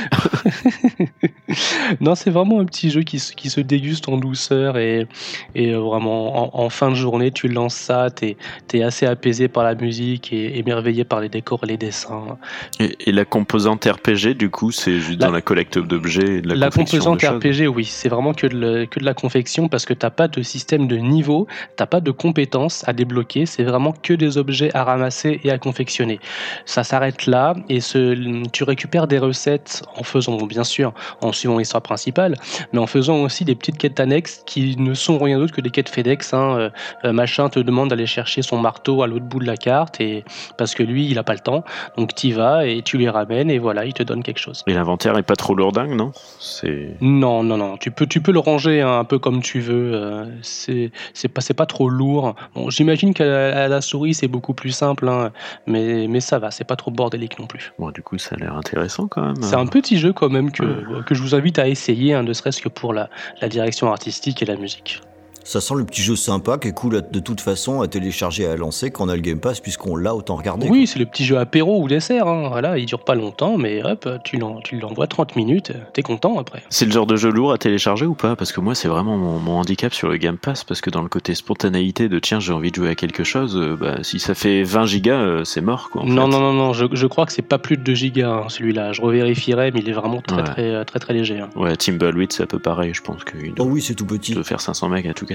non, 2.02 2.16
c'est 2.16 2.30
vraiment 2.30 2.60
un 2.60 2.66
petit 2.66 2.90
jeu 2.90 3.02
qui, 3.02 3.22
qui, 3.36 3.50
se 3.50 3.62
déguste 3.62 4.10
en 4.10 4.18
douceur 4.18 4.78
et, 4.78 5.08
et 5.56 5.74
vraiment 5.74 6.60
en, 6.60 6.70
fin 6.70 6.90
de 6.90 6.96
journée, 6.96 7.32
tu 7.32 7.48
lances 7.48 7.76
ça, 7.76 8.10
tu 8.10 8.36
es, 8.74 8.84
assez 8.84 9.06
apaisé 9.06 9.48
par 9.48 9.64
la 9.64 9.76
musique 9.76 10.32
et 10.32 10.58
émerveillé 10.58 11.04
par 11.04 11.20
les 11.20 11.30
décors 11.30 11.60
et 11.64 11.68
les 11.68 11.78
dessins. 11.78 12.38
Et, 12.80 13.12
la 13.12 13.26
composante 13.26 13.86
RPG, 13.86 14.36
du 14.38 14.50
coup, 14.50 14.72
c'est 14.72 15.00
juste 15.00 15.20
dans 15.20 15.32
la 15.32 15.42
collecte 15.42 15.80
d'objets 15.80 16.42
La, 16.44 16.56
la 16.56 16.70
composante 16.70 17.22
RPG, 17.22 17.68
oui, 17.68 17.86
c'est 17.86 18.10
vraiment 18.10 18.34
que 18.34 18.48
de, 18.48 18.86
que 18.86 19.00
de 19.00 19.06
la 19.06 19.14
confection 19.14 19.68
parce 19.68 19.86
que 19.86 19.94
tu 19.94 20.06
n'as 20.06 20.12
pas 20.12 20.28
de 20.28 20.42
système 20.42 20.88
de 20.88 20.98
niveau, 20.98 21.48
tu 21.76 21.82
n'as 21.82 21.88
pas 21.88 22.02
de 22.02 22.12
compétences 22.12 22.88
à 22.88 22.94
débloquer, 22.94 23.46
c'est 23.46 23.64
vraiment 23.64 23.92
que 23.92 24.14
des 24.14 24.38
objets 24.38 24.70
à 24.76 24.84
ramasser 24.84 25.40
et 25.44 25.52
à 25.52 25.58
confectionner. 25.58 26.20
Ça 26.66 26.84
s'arrête 26.84 27.26
là 27.26 27.56
et 27.68 27.82
ce, 27.82 28.16
tu 28.52 28.64
récupères 28.64 29.08
des 29.08 29.20
recettes 29.20 29.84
en 29.96 30.04
faisant, 30.04 30.38
bien 30.46 30.64
sûr, 30.64 30.94
en 31.22 31.32
suivant 31.32 31.49
l'histoire 31.58 31.82
principale, 31.82 32.36
mais 32.74 32.80
en 32.80 32.88
faisant 32.88 33.22
aussi 33.24 33.46
des 33.46 33.56
petites 33.56 33.78
quêtes 33.78 34.00
annexes 34.00 34.44
qui 34.46 34.76
ne 34.78 34.94
sont 34.94 35.18
rien 35.18 35.40
d'autre 35.40 35.54
que 35.54 35.62
des 35.62 35.70
quêtes 35.70 35.90
FedEx. 35.90 36.34
Hein. 36.34 36.58
Euh, 36.58 36.70
euh, 37.06 37.14
machin 37.14 37.50
te 37.50 37.60
demande 37.60 37.90
d'aller 37.90 38.06
chercher 38.06 38.42
son 38.42 38.58
marteau 38.58 39.04
à 39.04 39.08
l'autre 39.08 39.26
bout 39.26 39.40
de 39.40 39.46
la 39.46 39.58
carte 39.58 40.02
et 40.02 40.24
parce 40.58 40.76
que 40.76 40.84
lui, 40.84 41.08
il 41.08 41.16
n'a 41.16 41.24
pas 41.24 41.34
le 41.34 41.40
temps. 41.40 41.64
Donc 41.98 42.16
tu 42.16 42.28
y 42.28 42.32
vas 42.32 42.66
et 42.66 42.82
tu 42.82 42.98
lui 42.98 43.10
ramènes 43.10 43.50
et 43.50 43.60
voilà, 43.60 43.86
il 43.86 43.94
te 43.94 44.04
donne 44.04 44.24
quelque 44.24 44.40
chose. 44.40 44.64
Et 44.68 44.74
l'inventaire 44.74 45.18
est 45.18 45.24
pas 45.24 45.36
trop 45.36 45.56
lourdingue, 45.56 45.96
non? 45.96 46.12
C'est 46.40 46.98
non, 47.02 47.44
non, 47.44 47.58
non. 47.58 47.78
Tu 47.78 47.92
peux, 47.92 48.08
tu 48.08 48.22
peux 48.22 48.32
le 48.32 48.40
ranger 48.40 48.82
un 48.82 49.04
peu 49.04 49.20
comme 49.20 49.42
tu 49.42 49.60
veux. 49.60 49.92
Euh, 49.94 50.26
c'est, 50.42 50.92
c'est 51.14 51.28
pas, 51.28 51.42
c'est 51.42 51.54
pas 51.54 51.66
trop 51.66 51.90
lourd. 51.90 52.36
Bon, 52.56 52.70
j'imagine 52.70 53.14
qu'à 53.14 53.68
la, 53.68 53.82
souris 53.82 54.14
c'est 54.14 54.28
beaucoup 54.28 54.54
plus 54.54 54.72
simple, 54.72 55.08
hein, 55.08 55.32
mais, 55.68 56.08
mais 56.08 56.20
ça 56.20 56.40
va, 56.40 56.52
c'est 56.52 56.64
pas 56.64 56.76
trop 56.76 56.92
bordélique 56.92 57.40
non 57.40 57.48
plus. 57.48 57.74
Bon, 57.80 57.92
du 57.92 58.02
coup, 58.02 58.18
ça 58.18 58.36
a 58.36 58.40
l'air 58.40 58.56
intéressant 58.56 59.08
quand 59.08 59.22
même. 59.22 59.42
C'est 59.42 59.56
un 59.56 59.68
petit 59.68 59.98
jeu 59.98 60.14
quand 60.14 60.30
même 60.30 60.52
que, 60.52 61.02
que 61.04 61.16
je 61.16 61.22
vous 61.22 61.29
invite 61.36 61.60
à 61.60 61.68
essayer, 61.68 62.14
hein, 62.14 62.24
ne 62.24 62.34
serait-ce 62.34 62.62
que 62.62 62.70
pour 62.70 62.94
la 62.94 63.10
direction 63.50 63.92
artistique 63.92 64.42
et 64.42 64.46
la 64.46 64.56
musique. 64.56 65.02
Ça 65.50 65.62
sent 65.62 65.74
le 65.78 65.84
petit 65.84 66.04
jeu 66.04 66.16
sympa 66.16 66.60
qui 66.60 66.68
est 66.68 66.74
cool 66.74 67.02
de 67.10 67.20
toute 67.20 67.42
façon 67.42 67.82
à 67.82 67.88
télécharger 67.88 68.44
et 68.44 68.46
à 68.46 68.56
lancer 68.56 68.92
quand 68.92 69.06
on 69.06 69.10
a 69.10 69.16
le 69.16 69.22
Game 69.24 69.40
Pass 69.40 69.60
puisqu'on 69.60 69.96
l'a 69.96 70.14
autant 70.14 70.36
regardé. 70.36 70.68
Oui, 70.70 70.86
c'est 70.86 71.00
le 71.00 71.08
petit 71.08 71.26
jeu 71.26 71.40
apéro 71.40 71.82
ou 71.82 71.88
dessert. 71.88 72.28
Hein. 72.28 72.50
Voilà, 72.50 72.78
il 72.78 72.86
dure 72.86 73.04
pas 73.04 73.16
longtemps, 73.16 73.58
mais 73.58 73.82
hop, 73.84 74.08
tu 74.24 74.38
l'envoies 74.38 75.08
30 75.08 75.36
minutes, 75.36 75.74
t'es 75.94 76.04
content 76.04 76.38
après. 76.38 76.62
C'est 76.70 76.86
le 76.86 76.92
genre 76.92 77.08
de 77.08 77.16
jeu 77.16 77.32
lourd 77.32 77.52
à 77.52 77.58
télécharger 77.58 78.06
ou 78.06 78.14
pas? 78.14 78.36
Parce 78.36 78.52
que 78.52 78.62
moi, 78.62 78.76
c'est 78.76 78.90
vraiment 78.90 79.18
mon, 79.18 79.54
handicap 79.58 79.92
sur 79.92 80.08
le 80.08 80.18
Game 80.18 80.38
Pass 80.38 80.64
parce 80.64 80.82
que 80.82 80.92
dans 80.92 81.02
le 81.02 81.10
côté 81.10 81.34
spontanéité 81.34 82.10
de 82.10 82.20
tiens, 82.20 82.40
j'ai 82.40 82.54
envie 82.54 82.70
de 82.70 82.76
jouer 82.76 82.90
à 82.90 82.96
quelque 82.96 83.24
chose, 83.24 83.58
euh, 83.58 83.76
bah, 83.76 84.04
si 84.04 84.20
ça 84.20 84.36
fait 84.36 84.62
20 84.62 84.86
gigas, 84.86 85.20
euh, 85.20 85.44
c'est 85.46 85.62
mort 85.62 85.90
quoi. 85.90 86.04
non, 86.06 86.28
non, 86.28 86.42
non, 86.42 86.54
non, 86.54 86.74
je, 86.74 87.08
crois 87.08 87.26
que 87.26 87.34
c'est 87.34 87.42
pas 87.42 87.58
plus 87.58 87.76
de 87.76 87.82
2 87.82 87.96
gigas 87.96 88.30
hein, 88.30 88.50
celui-là. 88.50 88.94
Je 88.94 89.02
revérifierai, 89.02 89.72
mais 89.72 89.80
il 89.80 89.90
est 89.90 89.94
vraiment 89.94 90.22
très, 90.22 90.44
très, 90.44 90.86
très, 90.86 91.00
très, 91.00 91.14
léger. 91.16 91.40
Hein. 91.40 91.50
Ouais, 91.56 91.76
Timberwolf, 91.76 92.28
c'est 92.30 92.44
un 92.44 92.46
peu 92.46 92.60
pareil, 92.60 92.94
je 92.94 93.02
pense 93.02 93.24
qu'il 93.24 93.56
Oh 93.58 93.64
oui, 93.64 93.82
c'est 93.82 93.96
tout 93.96 94.06
petit. 94.06 94.36
De 94.36 94.44
faire 94.44 94.62
500 94.62 94.90
megs 94.90 95.08
à 95.08 95.16
tout 95.16 95.26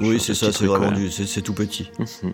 Oui, 0.00 0.20
c'est 0.20 0.34
ça, 0.34 0.52
c'est 0.52 0.66
vraiment 0.66 0.92
c'est 1.10 1.42
tout 1.42 1.54
petit. 1.54 1.90
Mhm. 1.98 2.32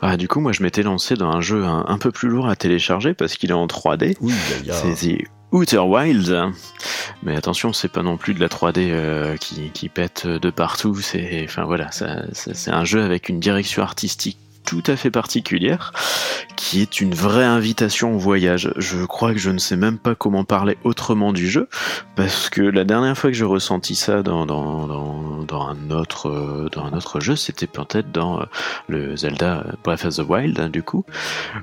Ah, 0.00 0.16
du 0.16 0.28
coup, 0.28 0.40
moi, 0.40 0.52
je 0.52 0.62
m'étais 0.62 0.82
lancé 0.82 1.14
dans 1.14 1.30
un 1.30 1.40
jeu 1.40 1.64
un, 1.64 1.98
peu 1.98 2.10
plus 2.10 2.28
lourd 2.28 2.48
à 2.48 2.56
télécharger 2.56 3.14
parce 3.14 3.34
qu'il 3.34 3.50
est 3.50 3.54
en 3.54 3.66
3D. 3.66 4.16
Oui, 4.20 4.32
C'est 4.92 5.18
Outer 5.52 5.78
Wild. 5.78 6.52
Mais 7.22 7.36
attention, 7.36 7.72
c'est 7.72 7.88
pas 7.88 8.02
non 8.02 8.16
plus 8.16 8.34
de 8.34 8.40
la 8.40 8.48
3D 8.48 8.90
euh, 8.90 9.36
qui, 9.36 9.70
qui, 9.70 9.88
pète 9.88 10.26
de 10.26 10.50
partout. 10.50 10.96
C'est, 11.00 11.44
enfin 11.44 11.64
voilà, 11.64 11.90
c'est 11.90 12.70
un 12.70 12.84
jeu 12.84 13.02
avec 13.02 13.28
une 13.28 13.40
direction 13.40 13.82
artistique 13.82 14.38
tout 14.68 14.82
à 14.86 14.96
fait 14.96 15.10
particulière, 15.10 15.92
qui 16.58 16.82
est 16.82 17.00
une 17.00 17.14
vraie 17.14 17.44
invitation 17.44 18.16
au 18.16 18.18
voyage. 18.18 18.72
Je 18.76 19.04
crois 19.04 19.32
que 19.32 19.38
je 19.38 19.50
ne 19.50 19.58
sais 19.58 19.76
même 19.76 19.96
pas 19.96 20.16
comment 20.16 20.42
parler 20.42 20.76
autrement 20.82 21.32
du 21.32 21.48
jeu, 21.48 21.68
parce 22.16 22.50
que 22.50 22.60
la 22.60 22.82
dernière 22.82 23.16
fois 23.16 23.30
que 23.30 23.36
j'ai 23.36 23.44
ressenti 23.44 23.94
ça 23.94 24.24
dans, 24.24 24.44
dans, 24.44 24.88
dans, 24.88 25.44
dans, 25.44 25.68
un, 25.68 25.90
autre, 25.92 26.28
euh, 26.28 26.68
dans 26.72 26.84
un 26.84 26.94
autre 26.94 27.20
jeu, 27.20 27.36
c'était 27.36 27.68
peut-être 27.68 28.10
dans 28.10 28.40
euh, 28.40 28.44
le 28.88 29.16
Zelda 29.16 29.66
Breath 29.84 30.04
of 30.04 30.16
the 30.16 30.28
Wild, 30.28 30.58
hein, 30.58 30.68
du 30.68 30.82
coup, 30.82 31.04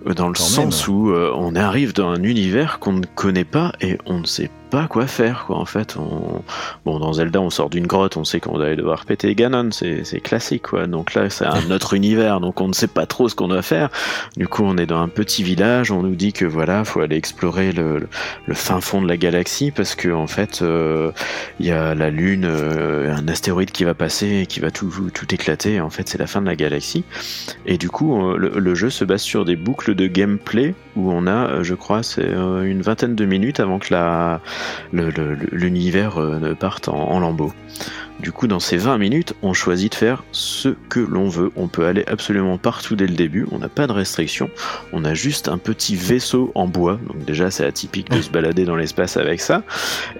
euh, 0.07 0.13
dans 0.13 0.29
le 0.29 0.35
sens 0.35 0.87
où 0.87 1.11
on 1.11 1.55
arrive 1.55 1.93
dans 1.93 2.09
un 2.09 2.23
univers 2.23 2.79
qu'on 2.79 2.93
ne 2.93 3.05
connaît 3.05 3.43
pas 3.43 3.73
et 3.81 3.97
on 4.05 4.19
ne 4.19 4.25
sait 4.25 4.47
pas 4.47 4.64
pas 4.69 4.87
quoi 4.87 5.07
faire 5.07 5.45
quoi 5.45 5.57
en 5.57 5.65
fait. 5.65 5.95
On... 5.97 6.41
bon 6.85 6.99
dans 6.99 7.13
Zelda 7.13 7.39
on 7.39 7.49
sort 7.49 7.69
d'une 7.69 7.87
grotte 7.87 8.17
on 8.17 8.23
sait 8.23 8.39
qu'on 8.39 8.57
va 8.57 8.75
devoir 8.75 9.05
péter 9.05 9.33
Ganon 9.35 9.69
c'est, 9.71 10.03
classique 10.21 10.63
quoi. 10.63 10.87
Donc 10.87 11.13
là 11.13 11.29
c'est 11.29 11.45
un 11.45 11.71
autre 11.71 11.93
univers 11.95 12.39
donc 12.39 12.61
on 12.61 12.67
ne 12.67 12.73
sait 12.73 12.87
pas 12.87 13.05
trop 13.05 13.29
ce 13.29 13.35
qu'on 13.35 13.47
doit 13.47 13.61
faire. 13.61 13.89
Du 14.37 14.47
coup 14.47 14.63
on 14.65 14.77
est 14.77 14.85
dans 14.85 14.99
un 14.99 15.07
petit 15.07 15.43
village 15.43 15.91
on 15.91 16.03
nous 16.03 16.15
dit 16.15 16.33
que 16.33 16.45
voilà 16.45 16.83
faut 16.83 17.01
aller 17.01 17.15
explorer 17.15 17.71
le, 17.71 18.07
fin 18.53 18.81
fond 18.81 19.01
de 19.01 19.07
la 19.07 19.17
galaxie 19.17 19.71
parce 19.71 19.95
que 19.95 20.09
en 20.09 20.27
fait 20.27 20.61
euh, 20.61 21.11
il 21.59 21.67
y 21.67 21.71
a 21.71 21.93
la 21.93 22.09
lune 22.09 22.45
euh, 22.45 23.15
un 23.15 23.27
astéroïde 23.27 23.71
qui 23.71 23.83
va 23.83 23.93
passer 23.93 24.41
et 24.41 24.45
qui 24.45 24.59
va 24.59 24.71
tout, 24.71 24.91
tout 25.13 25.33
éclater 25.33 25.79
en 25.79 25.89
fait 25.89 26.07
c'est 26.09 26.17
la 26.17 26.27
fin 26.27 26.41
de 26.41 26.47
la 26.47 26.55
galaxie. 26.55 27.03
Et 27.65 27.77
du 27.77 27.89
coup 27.89 28.19
euh, 28.19 28.37
le, 28.37 28.59
le, 28.59 28.75
jeu 28.75 28.89
se 28.89 29.05
base 29.05 29.21
sur 29.21 29.45
des 29.45 29.55
boucles 29.55 29.95
de 29.95 30.07
gameplay 30.07 30.75
où 30.95 31.11
on 31.11 31.27
a 31.27 31.63
je 31.63 31.75
crois 31.75 32.03
c'est 32.03 32.29
une 32.29 32.81
vingtaine 32.81 33.15
de 33.15 33.25
minutes 33.25 33.59
avant 33.59 33.79
que 33.79 33.93
la 33.93 34.41
l'univers 34.93 36.19
le, 36.19 36.39
ne 36.39 36.53
parte 36.53 36.87
en, 36.89 36.95
en 36.95 37.19
lambeaux. 37.19 37.53
Du 38.19 38.31
coup, 38.31 38.47
dans 38.47 38.61
ces 38.61 38.77
20 38.77 38.97
minutes, 38.97 39.33
on 39.41 39.53
choisit 39.53 39.91
de 39.91 39.95
faire 39.95 40.23
ce 40.31 40.69
que 40.89 40.99
l'on 40.99 41.27
veut. 41.27 41.51
On 41.57 41.67
peut 41.67 41.85
aller 41.85 42.05
absolument 42.07 42.57
partout 42.57 42.95
dès 42.95 43.07
le 43.07 43.13
début. 43.13 43.45
On 43.51 43.59
n'a 43.59 43.67
pas 43.67 43.87
de 43.87 43.91
restrictions. 43.91 44.49
On 44.93 45.03
a 45.03 45.13
juste 45.13 45.49
un 45.49 45.57
petit 45.57 45.95
vaisseau 45.95 46.51
en 46.55 46.67
bois. 46.67 46.97
Donc 47.07 47.25
déjà, 47.25 47.51
c'est 47.51 47.65
atypique 47.65 48.09
de 48.09 48.21
se 48.21 48.29
balader 48.31 48.63
dans 48.63 48.77
l'espace 48.77 49.17
avec 49.17 49.41
ça. 49.41 49.63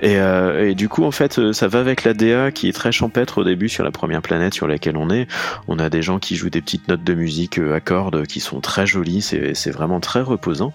Et, 0.01 0.17
euh, 0.17 0.69
et, 0.69 0.75
du 0.75 0.89
coup, 0.89 1.03
en 1.05 1.11
fait, 1.11 1.39
euh, 1.39 1.53
ça 1.53 1.67
va 1.67 1.79
avec 1.79 2.03
la 2.03 2.13
DA 2.13 2.51
qui 2.51 2.67
est 2.67 2.73
très 2.73 2.91
champêtre 2.91 3.39
au 3.39 3.43
début 3.45 3.69
sur 3.69 3.83
la 3.83 3.91
première 3.91 4.21
planète 4.21 4.53
sur 4.53 4.67
laquelle 4.67 4.97
on 4.97 5.09
est. 5.09 5.27
On 5.67 5.79
a 5.79 5.89
des 5.89 6.01
gens 6.01 6.19
qui 6.19 6.35
jouent 6.35 6.49
des 6.49 6.61
petites 6.61 6.89
notes 6.89 7.03
de 7.03 7.13
musique 7.13 7.59
euh, 7.59 7.75
à 7.75 7.79
cordes 7.79 8.27
qui 8.27 8.41
sont 8.41 8.59
très 8.59 8.85
jolies. 8.85 9.21
C'est 9.21 9.71
vraiment 9.71 10.01
très 10.01 10.21
reposant. 10.21 10.73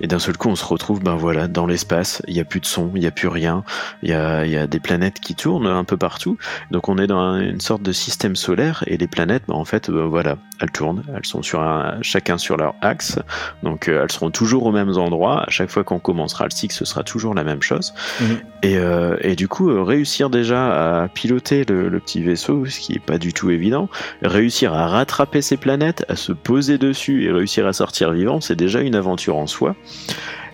Et 0.00 0.06
d'un 0.06 0.20
seul 0.20 0.36
coup, 0.36 0.48
on 0.48 0.56
se 0.56 0.64
retrouve, 0.64 1.02
ben 1.02 1.16
voilà, 1.16 1.48
dans 1.48 1.66
l'espace. 1.66 2.22
Il 2.28 2.34
n'y 2.34 2.40
a 2.40 2.44
plus 2.44 2.60
de 2.60 2.66
son, 2.66 2.92
il 2.94 3.00
n'y 3.00 3.06
a 3.06 3.10
plus 3.10 3.28
rien. 3.28 3.64
Il 4.02 4.10
y 4.10 4.14
a, 4.14 4.46
il 4.46 4.52
y 4.52 4.56
a 4.56 4.68
des 4.68 4.80
planètes 4.80 5.18
qui 5.20 5.34
tournent 5.34 5.66
un 5.66 5.84
peu 5.84 5.96
partout. 5.96 6.38
Donc 6.70 6.88
on 6.88 6.98
est 6.98 7.06
dans 7.06 7.38
une 7.38 7.60
sorte 7.60 7.82
de 7.82 7.92
système 7.92 8.36
solaire 8.36 8.84
et 8.86 8.96
les 8.96 9.06
planètes, 9.06 9.44
bah, 9.48 9.54
en 9.54 9.64
fait, 9.64 9.90
bah, 9.90 10.06
voilà, 10.06 10.36
elles 10.60 10.70
tournent, 10.70 11.02
elles 11.14 11.26
sont 11.26 11.42
sur 11.42 11.60
un, 11.62 11.98
chacun 12.02 12.38
sur 12.38 12.56
leur 12.56 12.74
axe, 12.80 13.18
donc 13.62 13.88
euh, 13.88 14.02
elles 14.02 14.12
seront 14.12 14.30
toujours 14.30 14.66
aux 14.66 14.72
mêmes 14.72 14.96
endroits. 14.96 15.42
À 15.42 15.50
chaque 15.50 15.70
fois 15.70 15.84
qu'on 15.84 15.98
commencera 15.98 16.44
le 16.44 16.50
cycle, 16.50 16.74
ce 16.74 16.84
sera 16.84 17.02
toujours 17.02 17.34
la 17.34 17.44
même 17.44 17.62
chose. 17.62 17.94
Mhm. 18.20 18.38
Et, 18.62 18.76
euh, 18.76 19.16
et, 19.20 19.36
du 19.36 19.48
coup, 19.48 19.70
euh, 19.70 19.82
réussir 19.82 20.28
déjà 20.30 21.02
à 21.02 21.08
piloter 21.08 21.64
le, 21.64 21.88
le, 21.88 22.00
petit 22.00 22.22
vaisseau, 22.22 22.66
ce 22.66 22.78
qui 22.78 22.94
est 22.94 23.04
pas 23.04 23.18
du 23.18 23.32
tout 23.32 23.50
évident, 23.50 23.88
réussir 24.22 24.74
à 24.74 24.86
rattraper 24.86 25.42
ces 25.42 25.56
planètes, 25.56 26.04
à 26.08 26.16
se 26.16 26.32
poser 26.32 26.76
dessus 26.78 27.24
et 27.24 27.32
réussir 27.32 27.66
à 27.66 27.72
sortir 27.72 28.12
vivant, 28.12 28.40
c'est 28.40 28.56
déjà 28.56 28.80
une 28.80 28.94
aventure 28.94 29.36
en 29.36 29.46
soi. 29.46 29.74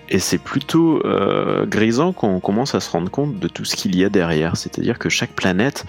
Et 0.09 0.19
c'est 0.19 0.39
plutôt 0.39 1.05
euh, 1.05 1.67
grisant 1.67 2.13
quand 2.13 2.29
on 2.29 2.41
commence 2.41 2.75
à 2.75 2.81
se 2.81 2.91
rendre 2.91 3.11
compte 3.11 3.39
de 3.39 3.49
tout 3.49 3.65
ce 3.65 3.75
qu'il 3.75 3.97
y 3.97 4.05
a 4.05 4.09
derrière. 4.09 4.57
C'est-à-dire 4.57 4.99
que 4.99 5.09
chaque 5.09 5.33
planète 5.33 5.85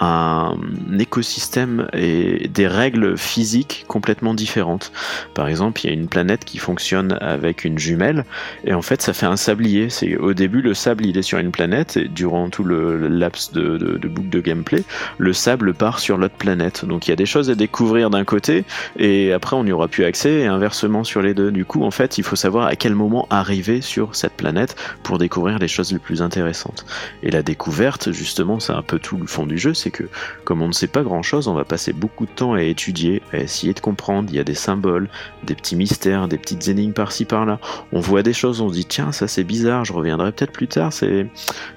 un 0.00 0.56
écosystème 0.98 1.88
et 1.92 2.48
des 2.48 2.66
règles 2.66 3.16
physiques 3.16 3.84
complètement 3.88 4.34
différentes. 4.34 4.92
Par 5.34 5.48
exemple, 5.48 5.80
il 5.82 5.86
y 5.88 5.90
a 5.90 5.92
une 5.92 6.08
planète 6.08 6.44
qui 6.44 6.58
fonctionne 6.58 7.18
avec 7.20 7.64
une 7.64 7.78
jumelle, 7.78 8.24
et 8.64 8.74
en 8.74 8.82
fait, 8.82 9.02
ça 9.02 9.12
fait 9.12 9.26
un 9.26 9.36
sablier. 9.36 9.90
C'est 9.90 10.16
au 10.16 10.34
début 10.34 10.62
le 10.62 10.74
sable, 10.74 11.06
il 11.06 11.18
est 11.18 11.22
sur 11.22 11.38
une 11.38 11.50
planète, 11.50 11.96
et 11.96 12.08
durant 12.08 12.50
tout 12.50 12.64
le, 12.64 13.08
laps 13.08 13.52
de, 13.52 13.98
boucle 14.08 14.28
de 14.28 14.40
gameplay, 14.40 14.84
le 15.18 15.32
sable 15.32 15.74
part 15.74 15.98
sur 15.98 16.16
l'autre 16.16 16.36
planète. 16.36 16.84
Donc 16.84 17.06
il 17.06 17.10
y 17.10 17.12
a 17.12 17.16
des 17.16 17.26
choses 17.26 17.50
à 17.50 17.54
découvrir 17.54 18.10
d'un 18.10 18.24
côté, 18.24 18.64
et 18.98 19.32
après 19.32 19.56
on 19.56 19.64
n'y 19.64 19.72
aura 19.72 19.88
plus 19.88 20.04
accès, 20.04 20.40
et 20.40 20.46
inversement 20.46 21.04
sur 21.04 21.22
les 21.22 21.34
deux. 21.34 21.50
Du 21.50 21.64
coup, 21.64 21.82
en 21.82 21.90
fait, 21.90 22.18
il 22.18 22.24
faut 22.24 22.36
savoir 22.36 22.66
à 22.66 22.76
quel 22.76 22.94
moment 22.94 23.26
arriver 23.30 23.80
sur 23.80 24.14
cette 24.14 24.34
planète 24.34 24.76
pour 25.02 25.18
découvrir 25.18 25.58
les 25.58 25.68
choses 25.68 25.92
les 25.92 25.98
plus 25.98 26.22
intéressantes. 26.22 26.86
Et 27.22 27.30
la 27.30 27.42
découverte, 27.42 28.12
justement, 28.12 28.60
c'est 28.60 28.72
un 28.72 28.82
peu 28.82 28.98
tout 28.98 29.16
le 29.16 29.26
fond 29.26 29.46
du 29.46 29.58
jeu, 29.58 29.74
que 29.90 30.04
comme 30.44 30.62
on 30.62 30.68
ne 30.68 30.72
sait 30.72 30.86
pas 30.86 31.02
grand-chose, 31.02 31.48
on 31.48 31.54
va 31.54 31.64
passer 31.64 31.92
beaucoup 31.92 32.26
de 32.26 32.30
temps 32.30 32.54
à 32.54 32.62
étudier, 32.62 33.22
à 33.32 33.38
essayer 33.38 33.74
de 33.74 33.80
comprendre. 33.80 34.28
Il 34.30 34.36
y 34.36 34.40
a 34.40 34.44
des 34.44 34.54
symboles, 34.54 35.08
des 35.44 35.54
petits 35.54 35.76
mystères, 35.76 36.28
des 36.28 36.38
petites 36.38 36.68
énigmes 36.68 36.92
par-ci 36.92 37.24
par-là. 37.24 37.58
On 37.92 38.00
voit 38.00 38.22
des 38.22 38.32
choses, 38.32 38.60
on 38.60 38.68
se 38.68 38.74
dit 38.74 38.86
tiens, 38.86 39.12
ça 39.12 39.28
c'est 39.28 39.44
bizarre, 39.44 39.84
je 39.84 39.92
reviendrai 39.92 40.32
peut-être 40.32 40.52
plus 40.52 40.68
tard. 40.68 40.92
C'est, 40.92 41.26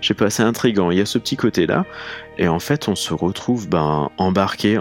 je 0.01 0.07
sais 0.07 0.13
pas, 0.13 0.29
c'est 0.29 0.43
intrigant. 0.43 0.91
Il 0.91 0.97
y 0.97 1.01
a 1.01 1.05
ce 1.05 1.17
petit 1.17 1.37
côté-là. 1.37 1.85
Et 2.37 2.47
en 2.47 2.59
fait, 2.59 2.87
on 2.87 2.95
se 2.95 3.13
retrouve 3.13 3.67
ben, 3.67 4.09
embarqué 4.17 4.79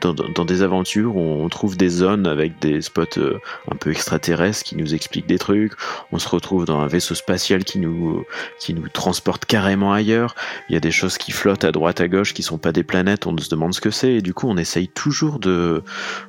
dans, 0.00 0.44
des 0.44 0.62
aventures 0.62 1.16
où 1.16 1.20
on 1.20 1.48
trouve 1.48 1.76
des 1.76 1.88
zones 1.88 2.26
avec 2.26 2.58
des 2.60 2.80
spots 2.80 3.18
euh, 3.18 3.40
un 3.70 3.76
peu 3.76 3.90
extraterrestres 3.90 4.64
qui 4.64 4.76
nous 4.76 4.94
expliquent 4.94 5.26
des 5.26 5.38
trucs. 5.38 5.72
On 6.12 6.18
se 6.18 6.28
retrouve 6.28 6.64
dans 6.64 6.80
un 6.80 6.86
vaisseau 6.86 7.14
spatial 7.14 7.64
qui 7.64 7.78
nous, 7.78 8.24
qui 8.60 8.74
nous 8.74 8.88
transporte 8.88 9.44
carrément 9.44 9.92
ailleurs. 9.92 10.34
Il 10.68 10.74
y 10.74 10.76
a 10.76 10.80
des 10.80 10.92
choses 10.92 11.18
qui 11.18 11.32
flottent 11.32 11.64
à 11.64 11.72
droite, 11.72 12.00
à 12.00 12.08
gauche, 12.08 12.32
qui 12.32 12.42
sont 12.42 12.58
pas 12.64 12.72
des 12.72 12.82
planètes. 12.82 13.26
On 13.26 13.36
se 13.36 13.50
demande 13.50 13.74
ce 13.74 13.80
que 13.82 13.90
c'est. 13.90 14.14
Et 14.14 14.22
du 14.22 14.32
coup, 14.32 14.48
on 14.48 14.56
essaye 14.56 14.88
toujours 14.88 15.38
de, 15.38 15.82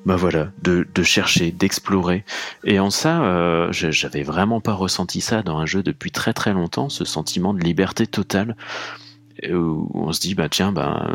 ben 0.06 0.18
voilà, 0.18 0.50
de, 0.62 0.86
de 0.94 1.04
chercher, 1.04 1.52
d'explorer. 1.52 2.26
Et 2.66 2.78
en 2.78 2.90
ça, 2.90 3.24
euh, 3.24 3.72
j'avais 3.72 4.24
vraiment 4.24 4.60
pas 4.60 4.74
ressenti 4.74 5.22
ça 5.22 5.42
dans 5.42 5.58
un 5.58 5.66
jeu 5.66 5.82
depuis 5.82 6.12
très 6.12 6.34
très 6.34 6.52
longtemps, 6.52 6.90
ce 6.90 7.06
sentiment 7.06 7.54
de 7.54 7.62
liberté 7.62 8.06
totale 8.06 8.58
où 9.52 9.90
on 9.94 10.12
se 10.12 10.20
dit 10.20 10.36
bah 10.36 10.50
tiens 10.50 10.72
bah 10.72 11.08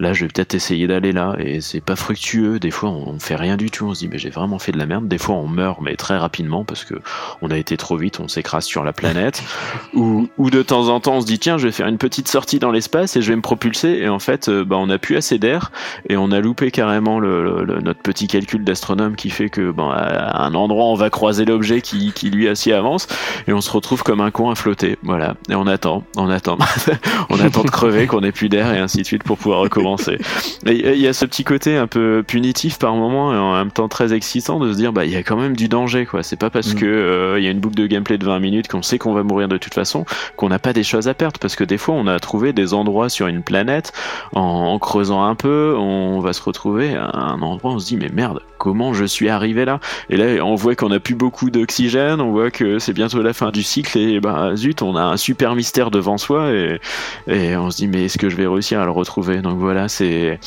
là 0.00 0.12
je 0.12 0.24
vais 0.24 0.28
peut-être 0.28 0.54
essayer 0.54 0.86
d'aller 0.86 1.12
là. 1.12 1.36
Et 1.38 1.60
c'est 1.60 1.80
pas 1.80 1.96
fructueux. 1.96 2.58
Des 2.58 2.70
fois 2.70 2.90
on, 2.90 3.18
fait 3.18 3.36
rien 3.36 3.56
du 3.56 3.70
tout. 3.70 3.86
On 3.86 3.94
se 3.94 4.00
dit 4.00 4.08
mais 4.08 4.18
j'ai 4.18 4.30
vraiment 4.30 4.58
fait 4.58 4.72
de 4.72 4.78
la 4.78 4.86
merde. 4.86 5.08
Des 5.08 5.18
fois 5.18 5.36
on 5.36 5.46
meurt 5.46 5.80
mais 5.80 5.96
très 5.96 6.16
rapidement 6.16 6.64
parce 6.64 6.84
que 6.84 6.94
on 7.42 7.50
a 7.50 7.56
été 7.56 7.76
trop 7.76 7.96
vite. 7.96 8.20
On 8.20 8.28
s'écrase 8.28 8.64
sur 8.64 8.84
la 8.84 8.92
planète. 8.92 9.42
Ou, 9.94 10.28
ou 10.38 10.50
de 10.50 10.62
temps 10.62 10.88
en 10.88 11.00
temps 11.00 11.16
on 11.16 11.20
se 11.20 11.26
dit 11.26 11.38
tiens 11.38 11.58
je 11.58 11.66
vais 11.66 11.72
faire 11.72 11.86
une 11.86 11.98
petite 11.98 12.28
sortie 12.28 12.58
dans 12.58 12.70
l'espace 12.70 13.16
et 13.16 13.22
je 13.22 13.30
vais 13.30 13.36
me 13.36 13.42
propulser. 13.42 13.98
Et 14.00 14.08
en 14.08 14.18
fait 14.18 14.50
bah 14.50 14.76
on 14.78 14.90
a 14.90 14.98
plus 14.98 15.16
assez 15.16 15.38
d'air 15.38 15.70
et 16.08 16.16
on 16.16 16.30
a 16.32 16.40
loupé 16.40 16.70
carrément 16.70 17.20
le, 17.20 17.64
notre 17.82 18.00
petit 18.00 18.26
calcul 18.26 18.64
d'astronome 18.64 19.16
qui 19.16 19.30
fait 19.30 19.50
que 19.50 19.70
ben, 19.70 19.90
à 19.90 20.44
un 20.44 20.54
endroit 20.54 20.86
on 20.86 20.94
va 20.94 21.10
croiser 21.10 21.44
l'objet 21.44 21.80
qui, 21.80 22.12
qui 22.12 22.30
lui 22.30 22.48
assis 22.48 22.72
avance 22.72 23.06
et 23.46 23.52
on 23.52 23.60
se 23.60 23.70
retrouve 23.70 24.02
comme 24.02 24.20
un 24.20 24.30
con 24.30 24.50
à 24.50 24.54
flotter. 24.54 24.98
Voilà. 25.02 25.36
Et 25.48 25.54
on 25.54 25.66
attend. 25.66 26.04
On 26.16 26.28
attend. 26.30 26.58
On 27.30 27.40
attend 27.40 27.43
de 27.50 27.70
crever 27.70 28.06
qu'on 28.06 28.22
ait 28.22 28.32
plus 28.32 28.48
d'air 28.48 28.72
et 28.72 28.78
ainsi 28.78 28.98
de 28.98 29.06
suite 29.06 29.22
pour 29.22 29.38
pouvoir 29.38 29.60
recommencer. 29.60 30.18
Il 30.66 30.96
y 30.96 31.06
a 31.06 31.12
ce 31.12 31.24
petit 31.26 31.44
côté 31.44 31.76
un 31.76 31.86
peu 31.86 32.22
punitif 32.26 32.78
par 32.78 32.94
moment 32.94 33.32
et 33.32 33.36
en 33.36 33.54
même 33.54 33.70
temps 33.70 33.88
très 33.88 34.12
excitant 34.12 34.58
de 34.58 34.72
se 34.72 34.76
dire 34.76 34.92
bah 34.92 35.04
il 35.04 35.10
y 35.10 35.16
a 35.16 35.22
quand 35.22 35.36
même 35.36 35.56
du 35.56 35.68
danger 35.68 36.06
quoi. 36.06 36.22
C'est 36.22 36.36
pas 36.36 36.50
parce 36.50 36.74
mm. 36.74 36.78
que 36.78 36.86
euh, 36.86 37.38
il 37.38 37.44
y 37.44 37.48
a 37.48 37.50
une 37.50 37.60
boucle 37.60 37.76
de 37.76 37.86
gameplay 37.86 38.18
de 38.18 38.24
20 38.24 38.38
minutes 38.38 38.68
qu'on 38.68 38.82
sait 38.82 38.98
qu'on 38.98 39.12
va 39.12 39.22
mourir 39.22 39.48
de 39.48 39.58
toute 39.58 39.74
façon 39.74 40.04
qu'on 40.36 40.48
n'a 40.48 40.58
pas 40.58 40.72
des 40.72 40.82
choses 40.82 41.08
à 41.08 41.14
perdre. 41.14 41.38
Parce 41.38 41.56
que 41.56 41.64
des 41.64 41.78
fois 41.78 41.94
on 41.94 42.06
a 42.06 42.18
trouvé 42.18 42.52
des 42.52 42.74
endroits 42.74 43.08
sur 43.08 43.26
une 43.26 43.42
planète 43.42 43.92
en, 44.32 44.40
en 44.40 44.78
creusant 44.78 45.22
un 45.22 45.34
peu 45.34 45.74
on 45.76 46.20
va 46.20 46.32
se 46.32 46.42
retrouver 46.42 46.94
à 46.94 47.10
un 47.14 47.42
endroit 47.42 47.72
on 47.72 47.78
se 47.78 47.86
dit 47.86 47.96
mais 47.96 48.08
merde 48.12 48.40
comment 48.58 48.94
je 48.94 49.04
suis 49.04 49.28
arrivé 49.28 49.64
là. 49.64 49.80
Et 50.10 50.16
là, 50.16 50.44
on 50.44 50.54
voit 50.54 50.74
qu'on 50.74 50.90
a 50.90 51.00
plus 51.00 51.14
beaucoup 51.14 51.50
d'oxygène, 51.50 52.20
on 52.20 52.30
voit 52.30 52.50
que 52.50 52.78
c'est 52.78 52.92
bientôt 52.92 53.22
la 53.22 53.32
fin 53.32 53.50
du 53.50 53.62
cycle 53.62 53.98
et 53.98 54.20
bah 54.20 54.56
zut, 54.56 54.82
on 54.82 54.96
a 54.96 55.02
un 55.02 55.16
super 55.16 55.54
mystère 55.54 55.90
devant 55.90 56.18
soi 56.18 56.52
et, 56.52 56.80
et 57.26 57.56
on 57.56 57.70
se 57.70 57.76
dit 57.76 57.88
mais 57.88 58.04
est-ce 58.04 58.18
que 58.18 58.28
je 58.28 58.36
vais 58.36 58.46
réussir 58.46 58.80
à 58.80 58.84
le 58.84 58.90
retrouver? 58.90 59.38
Donc 59.42 59.58
voilà, 59.58 59.88
c'est 59.88 60.38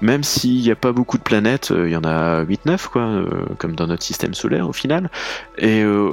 même 0.00 0.22
s'il 0.22 0.60
n'y 0.60 0.70
a 0.70 0.76
pas 0.76 0.92
beaucoup 0.92 1.18
de 1.18 1.22
planètes, 1.22 1.70
euh, 1.70 1.88
il 1.88 1.92
y 1.92 1.96
en 1.96 2.04
a 2.04 2.44
8-9 2.44 2.88
quoi, 2.88 3.02
euh, 3.02 3.26
comme 3.58 3.74
dans 3.74 3.86
notre 3.86 4.02
système 4.02 4.34
solaire 4.34 4.68
au 4.68 4.72
final, 4.72 5.10
et 5.58 5.82
euh, 5.82 6.10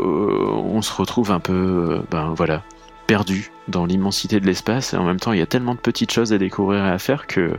on 0.52 0.82
se 0.82 0.94
retrouve 0.94 1.32
un 1.32 1.40
peu, 1.40 2.02
ben 2.12 2.34
voilà, 2.36 2.64
perdu 3.12 3.52
dans 3.68 3.86
l'immensité 3.86 4.40
de 4.40 4.46
l'espace 4.46 4.94
et 4.94 4.98
en 4.98 5.04
même 5.04 5.20
temps 5.20 5.34
il 5.34 5.40
y 5.40 5.42
a 5.42 5.46
tellement 5.46 5.76
de 5.76 5.80
petites 5.80 6.12
choses 6.14 6.32
à 6.32 6.38
découvrir 6.38 6.86
et 6.86 6.90
à 6.90 6.98
faire 6.98 7.28
que 7.28 7.58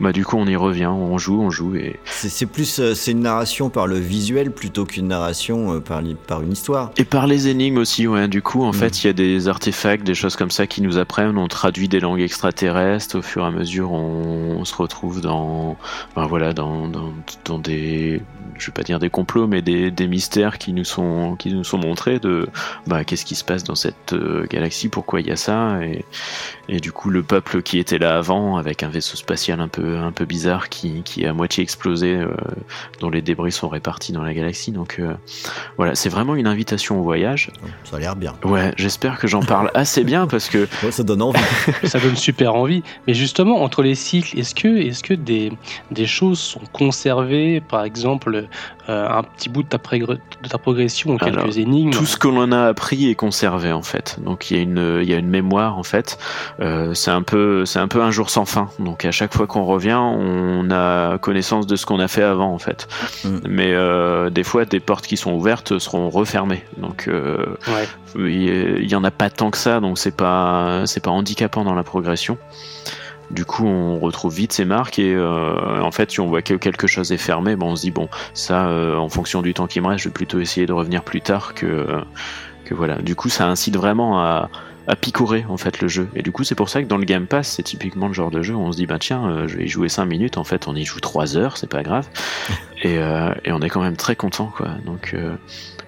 bah 0.00 0.12
du 0.12 0.24
coup 0.24 0.38
on 0.38 0.46
y 0.46 0.56
revient, 0.56 0.86
on 0.86 1.18
joue, 1.18 1.42
on 1.42 1.50
joue 1.50 1.76
et 1.76 2.00
c'est 2.06 2.46
plus 2.46 2.80
euh, 2.80 2.94
c'est 2.94 3.10
une 3.10 3.20
narration 3.20 3.68
par 3.68 3.86
le 3.86 3.98
visuel 3.98 4.50
plutôt 4.50 4.86
qu'une 4.86 5.08
narration 5.08 5.74
euh, 5.74 5.80
par, 5.80 6.00
par 6.26 6.40
une 6.40 6.52
histoire. 6.52 6.90
Et 6.96 7.04
par 7.04 7.26
les 7.26 7.48
énigmes 7.48 7.76
aussi 7.76 8.06
ouais, 8.06 8.28
du 8.28 8.40
coup 8.40 8.62
en 8.62 8.70
mm. 8.70 8.74
fait 8.74 9.04
il 9.04 9.06
y 9.08 9.10
a 9.10 9.12
des 9.12 9.46
artefacts, 9.46 10.04
des 10.04 10.14
choses 10.14 10.36
comme 10.36 10.50
ça 10.50 10.66
qui 10.66 10.80
nous 10.80 10.96
apprennent, 10.96 11.36
on 11.36 11.48
traduit 11.48 11.88
des 11.88 12.00
langues 12.00 12.22
extraterrestres 12.22 13.18
au 13.18 13.22
fur 13.22 13.44
et 13.44 13.48
à 13.48 13.50
mesure 13.50 13.92
on, 13.92 14.64
se 14.64 14.74
retrouve 14.74 15.20
dans 15.20 15.76
ben 16.16 16.26
voilà 16.26 16.54
dans, 16.54 16.88
dans, 16.88 17.12
dans, 17.44 17.58
des 17.58 18.22
je 18.56 18.66
vais 18.66 18.72
pas 18.72 18.82
dire 18.82 18.98
des 18.98 19.10
complots 19.10 19.46
mais 19.46 19.60
des, 19.60 19.90
des 19.90 20.08
mystères 20.08 20.56
qui 20.56 20.72
nous 20.72 20.84
sont 20.84 21.36
qui 21.38 21.52
nous 21.52 21.64
sont 21.64 21.76
montrés 21.76 22.18
de 22.18 22.48
bah 22.86 23.04
qu'est-ce 23.04 23.26
qui 23.26 23.34
se 23.34 23.44
passe 23.44 23.64
dans 23.64 23.74
cette 23.74 24.14
euh, 24.14 24.46
galaxie, 24.48 24.88
pourquoi 24.94 25.20
il 25.20 25.26
y 25.26 25.32
a 25.32 25.36
ça 25.36 25.80
et, 25.82 26.04
et, 26.68 26.80
du 26.80 26.92
coup 26.92 27.10
le 27.10 27.22
peuple 27.22 27.62
qui 27.62 27.78
était 27.78 27.98
là 27.98 28.16
avant 28.16 28.56
avec 28.56 28.82
un 28.82 28.88
vaisseau 28.88 29.16
spatial 29.16 29.60
un 29.60 29.68
peu 29.68 29.98
un 29.98 30.12
peu 30.12 30.24
bizarre 30.24 30.68
qui, 30.68 31.02
qui 31.02 31.22
est 31.22 31.26
à 31.26 31.32
moitié 31.32 31.62
explosé 31.62 32.14
euh, 32.14 32.28
dont 33.00 33.10
les 33.10 33.22
débris 33.22 33.52
sont 33.52 33.68
répartis 33.68 34.12
dans 34.12 34.22
la 34.22 34.34
galaxie. 34.34 34.72
Donc 34.72 34.96
euh, 34.98 35.14
voilà 35.76 35.94
c'est 35.94 36.08
vraiment 36.08 36.34
une 36.36 36.46
invitation 36.46 37.00
au 37.00 37.02
voyage. 37.02 37.50
Ça 37.84 37.96
a 37.96 38.00
l'air 38.00 38.16
bien. 38.16 38.34
Ouais 38.44 38.72
j'espère 38.76 39.18
que 39.18 39.26
j'en 39.26 39.42
parle 39.42 39.70
assez 39.74 40.04
bien 40.04 40.26
parce 40.26 40.48
que 40.48 40.68
ça 40.90 41.02
donne 41.02 41.22
envie. 41.22 41.40
Ça 41.84 41.98
donne 42.00 42.16
super 42.16 42.54
envie. 42.54 42.82
Mais 43.06 43.14
justement 43.14 43.62
entre 43.62 43.82
les 43.82 43.94
cycles 43.94 44.38
est-ce 44.38 44.54
que 44.54 44.68
est-ce 44.68 45.02
que 45.02 45.14
des, 45.14 45.52
des 45.90 46.06
choses 46.06 46.38
sont 46.38 46.62
conservées 46.72 47.60
par 47.60 47.84
exemple 47.84 48.46
euh, 48.88 49.08
un 49.08 49.22
petit 49.22 49.48
bout 49.48 49.62
de 49.62 49.68
ta, 49.68 49.78
de 49.78 50.48
ta 50.48 50.58
progression 50.58 51.12
ou 51.12 51.18
quelques 51.18 51.58
énigmes? 51.58 51.90
tout 51.90 52.06
ce 52.06 52.16
que 52.16 52.28
l'on 52.28 52.52
a 52.52 52.66
appris 52.66 53.08
est 53.08 53.14
conservé 53.14 53.72
en 53.72 53.82
fait. 53.82 54.18
Donc 54.22 54.50
il 54.50 54.56
y 54.56 54.60
a 54.60 54.62
une 54.62 55.00
il 55.02 55.08
y 55.08 55.14
a 55.14 55.16
une 55.16 55.28
mémoire 55.28 55.78
en 55.78 55.82
fait. 55.82 56.18
Euh, 56.60 56.94
c'est 56.94 57.10
un 57.10 57.22
peu 57.22 57.64
c'est 57.64 57.78
un 57.78 57.88
peu 57.88 58.02
un 58.02 58.10
jour 58.10 58.30
sans 58.30 58.44
fin. 58.44 58.68
Donc 58.78 59.04
à 59.04 59.10
chaque 59.10 59.34
fois 59.34 59.46
qu'on 59.46 59.64
revient, 59.64 59.98
on 60.00 60.70
a 60.70 61.18
connaissance 61.18 61.66
de 61.66 61.76
ce 61.76 61.86
qu'on 61.86 62.00
a 62.00 62.08
fait 62.08 62.22
avant 62.22 62.52
en 62.52 62.58
fait. 62.58 62.88
Mm. 63.24 63.38
Mais 63.48 63.72
euh, 63.74 64.30
des 64.30 64.44
fois, 64.44 64.64
des 64.64 64.80
portes 64.80 65.06
qui 65.06 65.16
sont 65.16 65.32
ouvertes 65.32 65.78
seront 65.78 66.10
refermées. 66.10 66.64
Donc 66.76 67.08
euh, 67.08 67.56
il 68.16 68.90
y, 68.90 68.94
en 68.94 69.04
a 69.04 69.10
pas 69.10 69.30
tant 69.30 69.50
que 69.50 69.58
ça, 69.58 69.80
donc 69.80 69.98
c'est 69.98 70.16
pas 70.16 70.82
c'est 70.86 71.02
pas 71.02 71.10
handicapant 71.10 71.64
dans 71.64 71.74
la 71.74 71.84
progression. 71.84 72.38
Du 73.30 73.44
coup, 73.46 73.66
on 73.66 73.98
retrouve 73.98 74.34
vite 74.34 74.52
ces 74.52 74.66
marques 74.66 74.98
et 74.98 75.18
en 75.18 75.90
fait, 75.90 76.10
si 76.12 76.20
on 76.20 76.28
voit 76.28 76.42
que 76.42 76.54
quelque 76.54 76.86
chose 76.86 77.10
est 77.10 77.16
fermé, 77.16 77.56
bon, 77.56 77.70
on 77.70 77.76
se 77.76 77.80
dit 77.80 77.90
bon, 77.90 78.08
ça, 78.34 78.68
en 78.68 79.08
fonction 79.08 79.40
du 79.40 79.54
temps 79.54 79.66
qui 79.66 79.80
me 79.80 79.88
reste, 79.88 80.04
je 80.04 80.08
vais 80.08 80.12
plutôt 80.12 80.40
essayer 80.40 80.66
de 80.66 80.72
revenir 80.72 81.02
plus 81.02 81.22
tard 81.22 81.54
que 81.54 81.86
que 82.64 82.74
voilà. 82.74 82.96
Du 82.96 83.14
coup, 83.14 83.28
ça 83.28 83.46
incite 83.46 83.76
vraiment 83.76 84.20
à, 84.20 84.50
à 84.86 84.96
picorer 84.96 85.44
en 85.48 85.56
fait 85.56 85.80
le 85.80 85.88
jeu. 85.88 86.08
Et 86.14 86.22
du 86.22 86.32
coup, 86.32 86.44
c'est 86.44 86.54
pour 86.54 86.68
ça 86.68 86.82
que 86.82 86.88
dans 86.88 86.98
le 86.98 87.04
Game 87.04 87.26
Pass, 87.26 87.48
c'est 87.48 87.62
typiquement 87.62 88.08
le 88.08 88.14
genre 88.14 88.30
de 88.30 88.42
jeu 88.42 88.54
où 88.54 88.60
on 88.60 88.72
se 88.72 88.76
dit 88.76 88.86
bah 88.86 88.98
tiens, 88.98 89.26
euh, 89.26 89.48
je 89.48 89.56
vais 89.56 89.64
y 89.64 89.68
jouer 89.68 89.88
5 89.88 90.04
minutes. 90.04 90.36
En 90.36 90.44
fait, 90.44 90.68
on 90.68 90.74
y 90.74 90.84
joue 90.84 91.00
3 91.00 91.36
heures, 91.36 91.56
c'est 91.56 91.70
pas 91.70 91.82
grave. 91.82 92.08
Et, 92.84 92.98
euh, 92.98 93.32
et, 93.46 93.50
on 93.50 93.60
est 93.60 93.70
quand 93.70 93.80
même 93.80 93.96
très 93.96 94.14
content 94.14 94.52
quoi. 94.54 94.68
Donc 94.84 95.12
euh, 95.14 95.34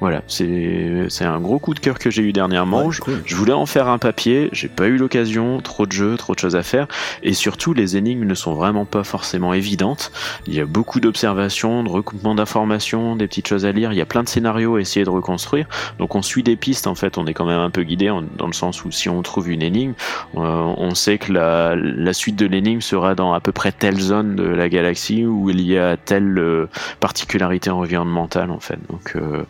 voilà, 0.01 0.23
c'est 0.29 1.25
un 1.25 1.41
gros 1.41 1.59
coup 1.59 1.75
de 1.75 1.79
cœur 1.79 1.99
que 1.99 2.11
j'ai 2.11 2.23
eu 2.23 2.33
dernièrement. 2.33 2.91
je, 2.91 3.35
voulais 3.35 3.53
en 3.53 3.67
faire 3.67 3.89
un 3.89 3.99
papier, 3.99 4.49
j'ai 4.53 4.69
pas 4.69 4.87
eu 4.87 4.97
l'occasion, 4.97 5.61
trop 5.61 5.87
de 5.87 5.93
jeux, 5.93 6.17
trop 6.17 6.35
de 6.35 6.39
choses 6.39 6.57
à 6.57 6.63
faire, 6.63 6.87
et 7.23 7.35
surtout 7.35 7.75
les 7.75 7.99
énigmes 7.99 8.25
ne 8.25 8.35
sont 8.35 8.55
vraiment 8.55 8.87
pas 8.87 9.05
forcément 9.05 9.53
évidentes. 9.53 10.11
Il 10.47 10.55
y 10.55 10.61
a 10.61 10.65
beaucoup 10.65 11.01
d'observations, 11.01 11.83
de 11.83 11.89
recoupements 11.91 12.35
d'informations, 12.35 13.15
des 13.15 13.27
petites 13.27 13.49
choses 13.49 13.67
à 13.67 13.73
lire, 13.73 13.93
il 13.93 13.99
y 13.99 14.03
a 14.03 14.07
plein 14.07 14.23
de 14.23 14.29
scénarios 14.29 14.77
à 14.77 14.81
essayer 14.81 15.05
de 15.05 15.11
reconstruire, 15.11 15.67
donc 15.99 16.15
on 16.15 16.23
suit 16.23 16.43
des 16.43 16.57
pistes. 16.57 16.87
En 16.87 16.95
fait, 16.95 17.19
on 17.19 17.27
est 17.27 17.35
quand 17.35 17.47
même 17.47 17.61
un 17.61 17.71
peu 17.71 17.83
guidé 17.83 18.11
dans 18.37 18.47
le 18.47 18.55
sens 18.55 18.85
où 18.85 18.91
si 18.91 19.11
on 19.11 19.21
trouve 19.21 19.51
une 19.51 19.63
énigme, 19.63 19.95
euh, 20.37 20.41
on 20.77 20.95
sait 20.95 21.19
que 21.19 21.33
la, 21.33 21.75
la 21.77 22.13
suite 22.15 22.37
de 22.37 22.47
l'énigme 22.47 22.81
sera 22.81 23.15
dans 23.15 23.35
à 23.35 23.41
peu 23.41 23.53
près 23.53 23.73
telle 23.73 24.01
zone 24.01 24.37
de 24.37 24.45
la 24.45 24.71
galaxie 24.71 25.27
où 25.27 25.51
il 25.51 25.61
y 25.61 25.77
a 25.77 25.97
telle 25.97 26.69
euh, 26.87 26.95
particularité 27.01 27.71
environnementale 27.71 28.51
en 28.51 28.61
fait. 28.61 28.79
Donc 28.91 29.17
euh, 29.17 29.45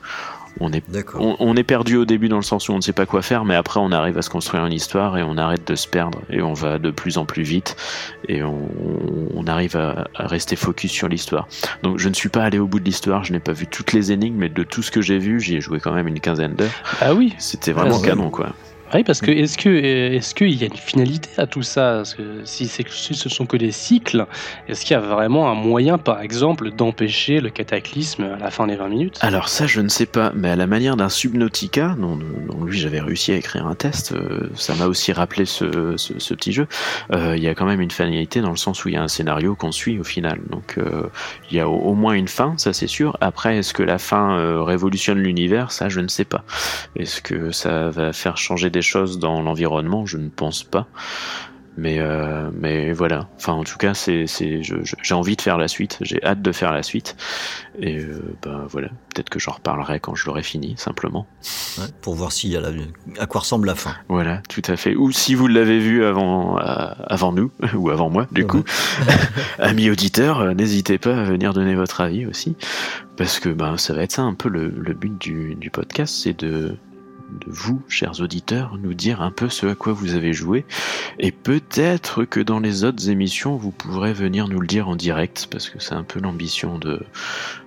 on 0.61 0.73
est, 0.73 0.83
on, 1.19 1.55
est 1.55 1.65
perdu 1.65 1.97
au 1.97 2.07
début 2.07 2.29
dans 2.29 2.37
le 2.37 2.43
sens 2.43 2.69
où 2.69 2.73
on 2.73 2.77
ne 2.77 2.81
sait 2.81 2.95
pas 2.95 3.05
quoi 3.05 3.21
faire, 3.21 3.45
mais 3.45 3.55
après 3.55 3.79
on 3.79 3.93
arrive 3.93 4.17
à 4.17 4.23
se 4.23 4.31
construire 4.31 4.65
une 4.65 4.73
histoire 4.73 5.19
et 5.19 5.23
on 5.23 5.37
arrête 5.37 5.67
de 5.67 5.75
se 5.75 5.87
perdre 5.87 6.21
et 6.31 6.41
on 6.41 6.55
va 6.55 6.79
de 6.79 6.91
plus 6.91 7.19
en 7.19 7.27
plus 7.27 7.43
vite 7.43 7.77
et 8.29 8.43
on, 8.43 9.47
arrive 9.47 9.77
à, 9.77 10.09
rester 10.15 10.57
focus 10.57 10.91
sur 10.91 11.09
l'histoire. 11.09 11.47
Donc 11.83 11.99
je 11.99 12.09
ne 12.09 12.15
suis 12.15 12.31
pas 12.31 12.43
allé 12.43 12.59
au 12.59 12.67
bout 12.67 12.81
de 12.81 12.85
l'histoire, 12.85 13.23
je 13.23 13.33
n'ai 13.33 13.39
pas 13.39 13.53
vu 13.53 13.67
toutes 13.67 13.93
les 13.93 14.13
énigmes, 14.13 14.39
mais 14.39 14.49
de 14.49 14.65
tout 14.65 14.83
ce 14.83 14.91
que 14.91 15.01
j'ai 15.01 15.19
vu, 15.19 15.41
j'y 15.41 15.57
ai 15.57 15.61
joué 15.61 15.79
quand 15.79 15.93
même 15.93 16.09
une 16.09 16.21
quinzaine 16.21 16.55
d'heures. 16.55 16.71
Ah 17.01 17.15
oui 17.15 17.35
C'était 17.39 17.73
vraiment 17.73 18.01
ah, 18.03 18.07
canon 18.07 18.31
quoi. 18.31 18.49
Oui, 18.95 19.03
parce 19.03 19.21
que 19.21 19.31
est-ce 19.31 19.59
que 19.59 19.69
est-ce 19.69 20.35
qu'il 20.35 20.55
y 20.55 20.63
a 20.63 20.67
une 20.67 20.77
finalité 20.77 21.29
à 21.39 21.47
tout 21.47 21.63
ça? 21.63 22.03
Si, 22.45 22.69
si 22.69 23.15
ce 23.15 23.29
sont 23.29 23.47
que 23.47 23.57
des 23.57 23.73
cycles, 23.73 24.27
est-ce 24.69 24.83
qu'il 24.83 24.93
y 24.93 24.97
a 24.97 25.01
vraiment 25.01 25.51
un 25.51 25.55
moyen, 25.55 25.99
par 25.99 26.21
exemple, 26.21 26.71
d'empêcher 26.71 27.41
le 27.41 27.51
cataclysme 27.51 28.25
à 28.25 28.39
la 28.39 28.51
fin 28.51 28.69
des 28.69 28.77
20 28.77 28.89
minutes? 28.89 29.19
Alors 29.23 29.49
ça, 29.49 29.67
je 29.67 29.81
ne 29.81 29.89
sais 29.89 30.07
pas, 30.07 30.33
mais 30.35 30.51
à 30.51 30.57
la 30.57 30.69
manière 30.69 30.97
d'un 30.97 31.09
Subnautica, 31.09 31.97
dont, 31.99 32.19
lui 32.65 32.79
j'avais 32.79 33.01
réussi 33.01 33.33
à 33.33 33.37
écrire 33.37 33.67
un 33.67 33.75
test, 33.75 34.13
euh, 34.13 34.51
ça 34.55 34.75
m'a 34.75 34.87
aussi 34.87 35.13
rappelé 35.13 35.47
ce, 35.47 35.65
petit 36.35 36.53
jeu. 36.53 36.69
Euh, 37.13 37.37
il 37.37 37.43
y 37.43 37.49
a 37.49 37.55
quand 37.55 37.67
même 37.67 37.81
une 37.81 37.91
finalité 37.91 38.41
dans 38.41 38.51
le 38.51 38.57
sens 38.57 38.85
où 38.85 38.89
il 38.89 38.95
y 38.95 38.99
a 38.99 39.03
un 39.03 39.09
scénario 39.09 39.57
qu'on 39.57 39.73
suit 39.73 39.99
au 39.99 40.05
final. 40.05 40.39
Donc 40.51 40.79
euh, 40.79 41.09
il 41.51 41.57
y 41.57 41.61
a 41.61 41.69
au, 41.69 41.95
moins 41.95 42.13
une 42.13 42.29
fin, 42.29 42.55
ça 42.57 42.73
c'est 42.73 42.87
sûr. 42.87 43.17
Après, 43.21 43.59
est-ce 43.59 43.75
que 43.75 43.83
la 43.83 43.99
fin 43.99 44.63
révolutionne 44.63 45.19
l'univers? 45.19 45.73
Ça, 45.73 45.89
je 45.89 46.01
ne 46.01 46.09
sais 46.09 46.25
pas. 46.25 46.45
Est-ce 46.95 47.21
que 47.21 47.51
ça 47.51 47.91
va 47.91 48.13
faire 48.13 48.37
changer 48.37 48.71
des 48.77 48.83
choses 48.83 49.19
dans 49.19 49.41
l'environnement, 49.41 50.05
je 50.05 50.19
ne 50.19 50.29
pense 50.29 50.63
pas. 50.63 50.87
Mais, 51.79 51.99
euh, 51.99 52.51
mais 52.59 52.93
voilà. 52.93 53.29
Enfin, 53.37 53.53
en 53.53 53.65
tout 53.65 53.77
cas, 53.77 53.93
c'est, 53.93 54.27
j'ai 54.27 55.15
envie 55.15 55.37
de 55.37 55.43
faire 55.43 55.59
la 55.59 55.69
suite. 55.69 55.99
J'ai 56.01 56.23
hâte 56.25 56.41
de 56.41 56.53
faire 56.53 56.73
la 56.73 56.83
suite. 56.83 57.17
Et 57.79 57.99
euh, 57.99 58.35
ben 58.43 58.67
voilà. 58.69 58.89
Peut-être 59.15 59.29
que 59.29 59.39
j'en 59.39 59.53
reparlerai 59.53 60.01
quand 60.01 60.15
je 60.15 60.27
l'aurai 60.27 60.43
fini, 60.43 60.75
simplement. 60.79 61.27
pour 62.01 62.15
voir 62.15 62.33
s'il 62.33 62.51
y 62.51 62.57
a 62.57 62.63
à 63.19 63.27
quoi 63.27 63.43
ressemble 63.43 63.67
la 63.67 63.75
fin. 63.75 63.95
Voilà, 64.09 64.41
tout 64.49 64.63
à 64.67 64.77
fait. 64.77 64.95
Ou 64.95 65.13
si 65.13 65.35
vous 65.35 65.49
l'avez 65.49 65.79
vu 65.79 66.05
avant, 66.05 66.59
euh, 66.59 66.91
avant 67.07 67.33
nous, 67.33 67.51
ou 67.75 67.91
avant 67.91 68.09
moi, 68.09 68.27
du 68.31 68.47
coup. 68.47 68.65
Amis 69.59 69.91
auditeurs, 69.91 70.55
n'hésitez 70.55 70.99
pas 70.99 71.19
à 71.19 71.25
venir 71.25 71.53
donner 71.53 71.75
votre 71.75 72.01
avis 72.01 72.25
aussi. 72.27 72.57
Parce 73.19 73.39
que 73.39 73.51
ben, 73.51 73.77
ça 73.77 73.93
va 73.95 74.03
être 74.03 74.13
ça 74.13 74.23
un 74.23 74.35
peu 74.35 74.49
le, 74.49 74.69
le 74.69 74.95
but 74.95 75.19
du, 75.19 75.55
du 75.55 75.71
podcast, 75.71 76.15
c'est 76.23 76.39
de 76.39 76.77
de 77.31 77.51
vous, 77.51 77.83
chers 77.89 78.21
auditeurs, 78.21 78.79
nous 78.79 78.95
dire 78.95 79.21
un 79.21 79.31
peu 79.31 79.49
ce 79.49 79.67
à 79.67 79.75
quoi 79.75 79.93
vous 79.93 80.15
avez 80.15 80.33
joué. 80.33 80.65
Et 81.19 81.33
peut-être 81.33 82.25
que 82.25 82.41
dans 82.41 82.61
les 82.61 82.85
autres 82.85 83.09
émissions, 83.09 83.57
vous 83.57 83.71
pourrez 83.71 84.13
venir 84.13 84.49
nous 84.49 84.61
le 84.61 84.67
dire 84.67 84.89
en 84.89 84.97
direct, 84.97 85.49
parce 85.51 85.69
que 85.69 85.79
c'est 85.81 85.95
un 85.95 86.03
peu 86.03 86.21
l'ambition 86.21 86.79
de, 86.79 87.03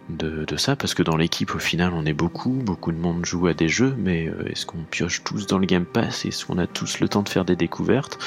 de, 0.10 0.46
de, 0.46 0.58
ça, 0.58 0.76
parce 0.76 0.94
que 0.94 1.04
dans 1.04 1.18
l'équipe, 1.18 1.54
au 1.54 1.60
final, 1.60 1.94
on 1.94 2.06
est 2.06 2.14
beaucoup, 2.14 2.52
beaucoup 2.52 2.92
de 2.92 2.98
monde 2.98 3.26
joue 3.26 3.48
à 3.48 3.54
des 3.54 3.70
jeux, 3.70 3.96
mais 3.98 4.28
euh, 4.28 4.50
est-ce 4.50 4.66
qu'on 4.66 4.84
pioche 4.90 5.24
tous 5.24 5.48
dans 5.48 5.60
le 5.60 5.66
Game 5.66 5.86
Pass? 5.86 6.26
Est-ce 6.26 6.46
qu'on 6.46 6.58
a 6.58 6.68
tous 6.68 7.00
le 7.00 7.08
temps 7.08 7.24
de 7.24 7.30
faire 7.30 7.46
des 7.46 7.56
découvertes? 7.56 8.18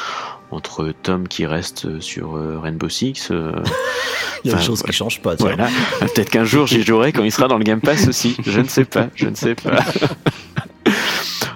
Entre 0.51 0.92
Tom 1.03 1.29
qui 1.29 1.47
reste 1.47 2.01
sur 2.01 2.37
euh, 2.37 2.59
Rainbow 2.59 2.88
Six... 2.88 3.31
Euh, 3.31 3.53
il 4.45 4.51
y 4.51 4.55
a 4.55 4.57
des 4.57 4.62
choses 4.62 4.83
qui 4.83 4.92
changent 4.92 5.23
pas. 5.23 5.37
Voilà. 5.37 5.68
Peut-être 6.01 6.31
qu'un 6.31 6.45
jour 6.45 6.66
j'y 6.66 6.83
jouerai 6.83 7.12
quand 7.12 7.23
il 7.23 7.31
sera 7.31 7.49
dans 7.49 7.59
le 7.59 7.64
Game 7.64 7.81
Pass 7.81 8.09
aussi. 8.09 8.37
Je 8.45 8.61
ne 8.61 8.66
sais 8.66 8.85
pas, 8.85 9.09
je 9.14 9.29
ne 9.29 9.35
sais 9.35 9.55
pas. 9.55 9.79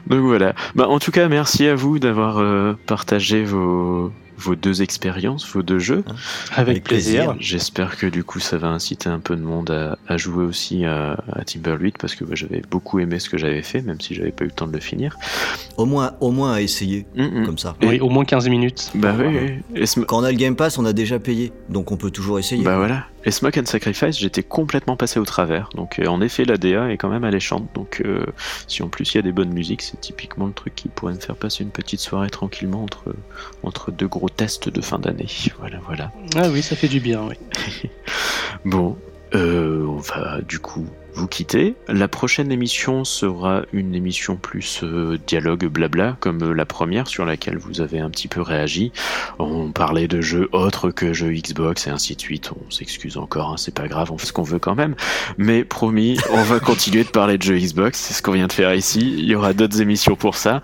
Donc 0.07 0.21
voilà. 0.21 0.55
Bah, 0.75 0.89
en 0.89 0.99
tout 0.99 1.11
cas, 1.11 1.29
merci 1.29 1.67
à 1.67 1.75
vous 1.75 1.99
d'avoir 1.99 2.39
euh, 2.39 2.75
partagé 2.87 3.45
vos, 3.45 4.13
vos 4.39 4.55
deux 4.55 4.83
expériences, 4.83 5.47
vos 5.49 5.63
deux 5.63 5.79
jeux. 5.79 6.05
Avec, 6.55 6.85
plaisir. 6.85 7.35
J'espère 7.41 7.97
que 7.97 8.07
du 8.07 8.23
coup 8.25 8.39
ça 8.39 8.59
va 8.59 8.69
inciter 8.69 9.09
un 9.09 9.19
peu 9.19 9.37
de 9.37 9.43
monde 9.43 9.71
à, 9.71 9.99
à 10.07 10.17
jouer 10.17 10.45
aussi 10.45 10.85
à, 10.85 11.13
à 11.33 11.45
Timber 11.45 11.77
parce 11.99 12.15
que 12.15 12.25
bah, 12.25 12.35
j'avais 12.35 12.63
beaucoup 12.71 12.99
aimé 12.99 13.19
ce 13.19 13.29
que 13.29 13.39
j'avais 13.39 13.63
fait, 13.63 13.83
même 13.83 14.01
si 14.01 14.15
j'avais 14.15 14.33
pas 14.33 14.45
eu 14.45 14.49
le 14.49 14.53
temps 14.53 14.67
de 14.67 14.73
le 14.73 14.81
finir. 14.81 15.17
Au 15.77 15.87
moins, 15.87 16.13
au 16.21 16.31
moins 16.31 16.55
à 16.55 16.61
essayer, 16.61 17.07
mm 17.17 17.23
-hmm. 17.23 17.47
comme 17.47 17.59
ça. 17.59 17.77
Oui, 17.83 18.01
au 18.01 18.09
moins 18.09 18.25
15 18.25 18.49
minutes. 18.49 18.91
Bah 18.95 19.15
oui. 19.19 19.85
Quand 20.07 20.21
on 20.21 20.25
a 20.25 20.31
le 20.31 20.39
Game 20.39 20.57
Pass, 20.57 20.79
on 20.79 20.85
a 20.85 20.93
déjà 20.93 21.19
payé, 21.19 21.53
donc 21.69 21.91
on 21.93 21.97
peut 21.97 22.11
toujours 22.11 22.39
essayer. 22.39 22.63
Bah 22.63 22.77
voilà. 22.77 23.07
Et 23.27 23.33
Smoke 23.33 23.59
and 23.59 23.67
Sacrifice, 23.67 24.17
j'étais 24.21 24.45
complètement 24.45 24.97
passé 24.97 25.19
au 25.19 25.25
travers. 25.25 25.69
Donc 25.75 25.99
euh, 25.99 26.07
en 26.07 26.21
effet, 26.21 26.45
la 26.45 26.57
DA 26.57 26.93
est 26.93 26.97
quand 26.97 27.09
même 27.09 27.25
alléchante. 27.25 27.69
Donc 27.75 28.01
euh, 28.05 28.25
si 28.69 28.85
en 28.85 28.89
plus 28.89 29.13
il 29.13 29.17
y 29.17 29.19
a 29.19 29.23
des 29.23 29.33
bonnes 29.33 29.53
musiques, 29.53 29.83
c'est 29.83 30.01
typiquement 30.01 30.47
le 30.47 30.53
truc 30.53 30.77
qui 30.77 30.89
pourrait 30.89 31.15
me 31.15 31.19
faire 31.19 31.35
passer 31.35 31.65
une 31.65 31.71
petite 31.71 31.99
soirée 31.99 32.31
tranquillement 32.31 32.85
entre, 32.85 33.17
entre 33.65 33.91
deux 33.91 34.07
gros 34.07 34.29
tests 34.29 34.69
de 34.69 34.81
fin 34.81 35.01
d'année. 35.01 35.27
Voilà, 35.59 35.81
voilà. 35.87 36.13
Ah 36.37 36.49
oui, 36.51 36.63
ça 36.63 36.77
fait 36.77 36.87
du 36.87 37.01
bien, 37.01 37.23
oui. 37.23 37.91
bon, 38.65 38.97
euh, 39.35 39.85
on 39.87 39.97
va 39.97 40.41
du 40.43 40.61
coup 40.61 40.87
vous 41.17 41.27
quitter. 41.27 41.75
La 41.89 42.09
prochaine 42.09 42.53
émission 42.53 43.05
sera 43.05 43.63
une 43.73 43.95
émission 43.95 44.37
plus 44.37 44.81
euh, 44.83 45.19
dialogue 45.27 45.67
blabla, 45.67 46.17
comme 46.21 46.43
euh, 46.43 46.53
la 46.53 46.67
première 46.67 47.09
sur 47.09 47.25
laquelle 47.25 47.57
vous 47.57 47.81
avez 47.81 47.99
un 47.99 48.11
petit 48.11 48.29
peu 48.29 48.43
réagi. 48.43 48.93
On 49.39 49.73
parlait 49.73 50.09
de 50.09 50.21
jeux 50.21 50.49
autres 50.53 50.91
que 50.91 51.13
jeux 51.15 51.33
Xbox 51.33 51.87
et 51.87 51.91
ainsi 51.91 52.15
de 52.15 52.21
suite. 52.21 52.53
On 52.53 52.71
s'excuse 52.71 53.17
encore, 53.17 53.51
hein, 53.51 53.57
c'est 53.57 53.75
pas 53.75 53.89
grave, 53.89 54.13
on 54.13 54.19
fait 54.19 54.27
ce 54.27 54.33
qu'on 54.33 54.43
veut 54.43 54.59
quand 54.59 54.75
même. 54.75 54.95
Mais 55.39 55.65
promis, 55.65 56.19
on 56.31 56.43
va 56.43 56.61
continuer 56.61 57.05
de 57.05 57.09
parler 57.09 57.39
de 57.39 57.43
jeux 57.43 57.59
Xbox, 57.59 57.99
c'est 57.99 58.15
ce 58.15 58.23
qu'on 58.23 58.33
vient 58.33 58.47
de 58.47 58.53
faire 58.53 58.75
ici. 58.75 59.15
Il 59.19 59.25
y 59.25 59.35
aura 59.35 59.55
d'autres 59.55 59.81
émissions 59.81 60.17
pour 60.17 60.37
ça. 60.37 60.61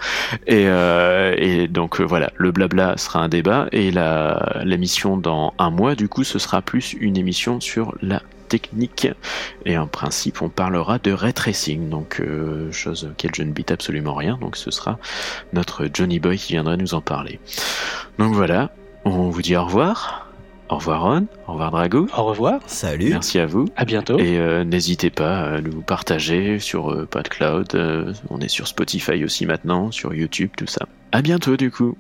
Et, 0.46 0.66
euh, 0.66 1.34
et 1.38 1.66
donc 1.66 2.00
euh, 2.00 2.04
voilà, 2.04 2.30
le 2.36 2.52
blabla 2.52 2.98
sera 2.98 3.20
un 3.20 3.28
débat 3.28 3.68
et 3.72 3.90
la 3.90 4.62
l'émission 4.64 5.16
dans 5.16 5.54
un 5.58 5.70
mois, 5.70 5.94
du 5.94 6.08
coup, 6.08 6.24
ce 6.24 6.38
sera 6.38 6.62
plus 6.62 6.94
une 7.00 7.16
émission 7.16 7.60
sur 7.60 7.94
la 8.02 8.22
technique 8.52 9.08
et 9.64 9.78
en 9.78 9.86
principe 9.86 10.42
on 10.42 10.50
parlera 10.50 10.98
de 10.98 11.10
ray 11.10 11.32
tracing 11.32 11.88
donc 11.88 12.20
euh, 12.20 12.70
chose 12.70 13.08
auquel 13.10 13.30
je 13.34 13.42
ne 13.42 13.50
bite 13.50 13.70
absolument 13.70 14.14
rien 14.14 14.36
donc 14.38 14.56
ce 14.56 14.70
sera 14.70 14.98
notre 15.54 15.88
Johnny 15.92 16.18
Boy 16.18 16.36
qui 16.36 16.52
viendra 16.52 16.76
nous 16.76 16.92
en 16.92 17.00
parler 17.00 17.40
donc 18.18 18.34
voilà 18.34 18.70
on 19.06 19.30
vous 19.30 19.40
dit 19.40 19.56
au 19.56 19.64
revoir 19.64 20.28
au 20.72 20.76
revoir 20.76 21.02
Ron, 21.02 21.26
au 21.48 21.52
revoir 21.52 21.70
Drago. 21.70 22.08
Au 22.16 22.24
revoir. 22.24 22.60
Salut. 22.66 23.10
Merci 23.10 23.38
à 23.38 23.44
vous. 23.44 23.66
À 23.76 23.84
bientôt. 23.84 24.18
Et 24.18 24.38
euh, 24.38 24.64
n'hésitez 24.64 25.10
pas 25.10 25.40
à 25.40 25.60
nous 25.60 25.82
partager 25.82 26.58
sur 26.60 26.90
euh, 26.90 27.04
PodCloud. 27.04 27.74
Euh, 27.74 28.14
on 28.30 28.40
est 28.40 28.48
sur 28.48 28.66
Spotify 28.66 29.22
aussi 29.22 29.44
maintenant, 29.44 29.90
sur 29.90 30.14
YouTube, 30.14 30.50
tout 30.56 30.66
ça. 30.66 30.86
À 31.12 31.20
bientôt 31.20 31.58
du 31.58 31.70
coup. 31.70 31.94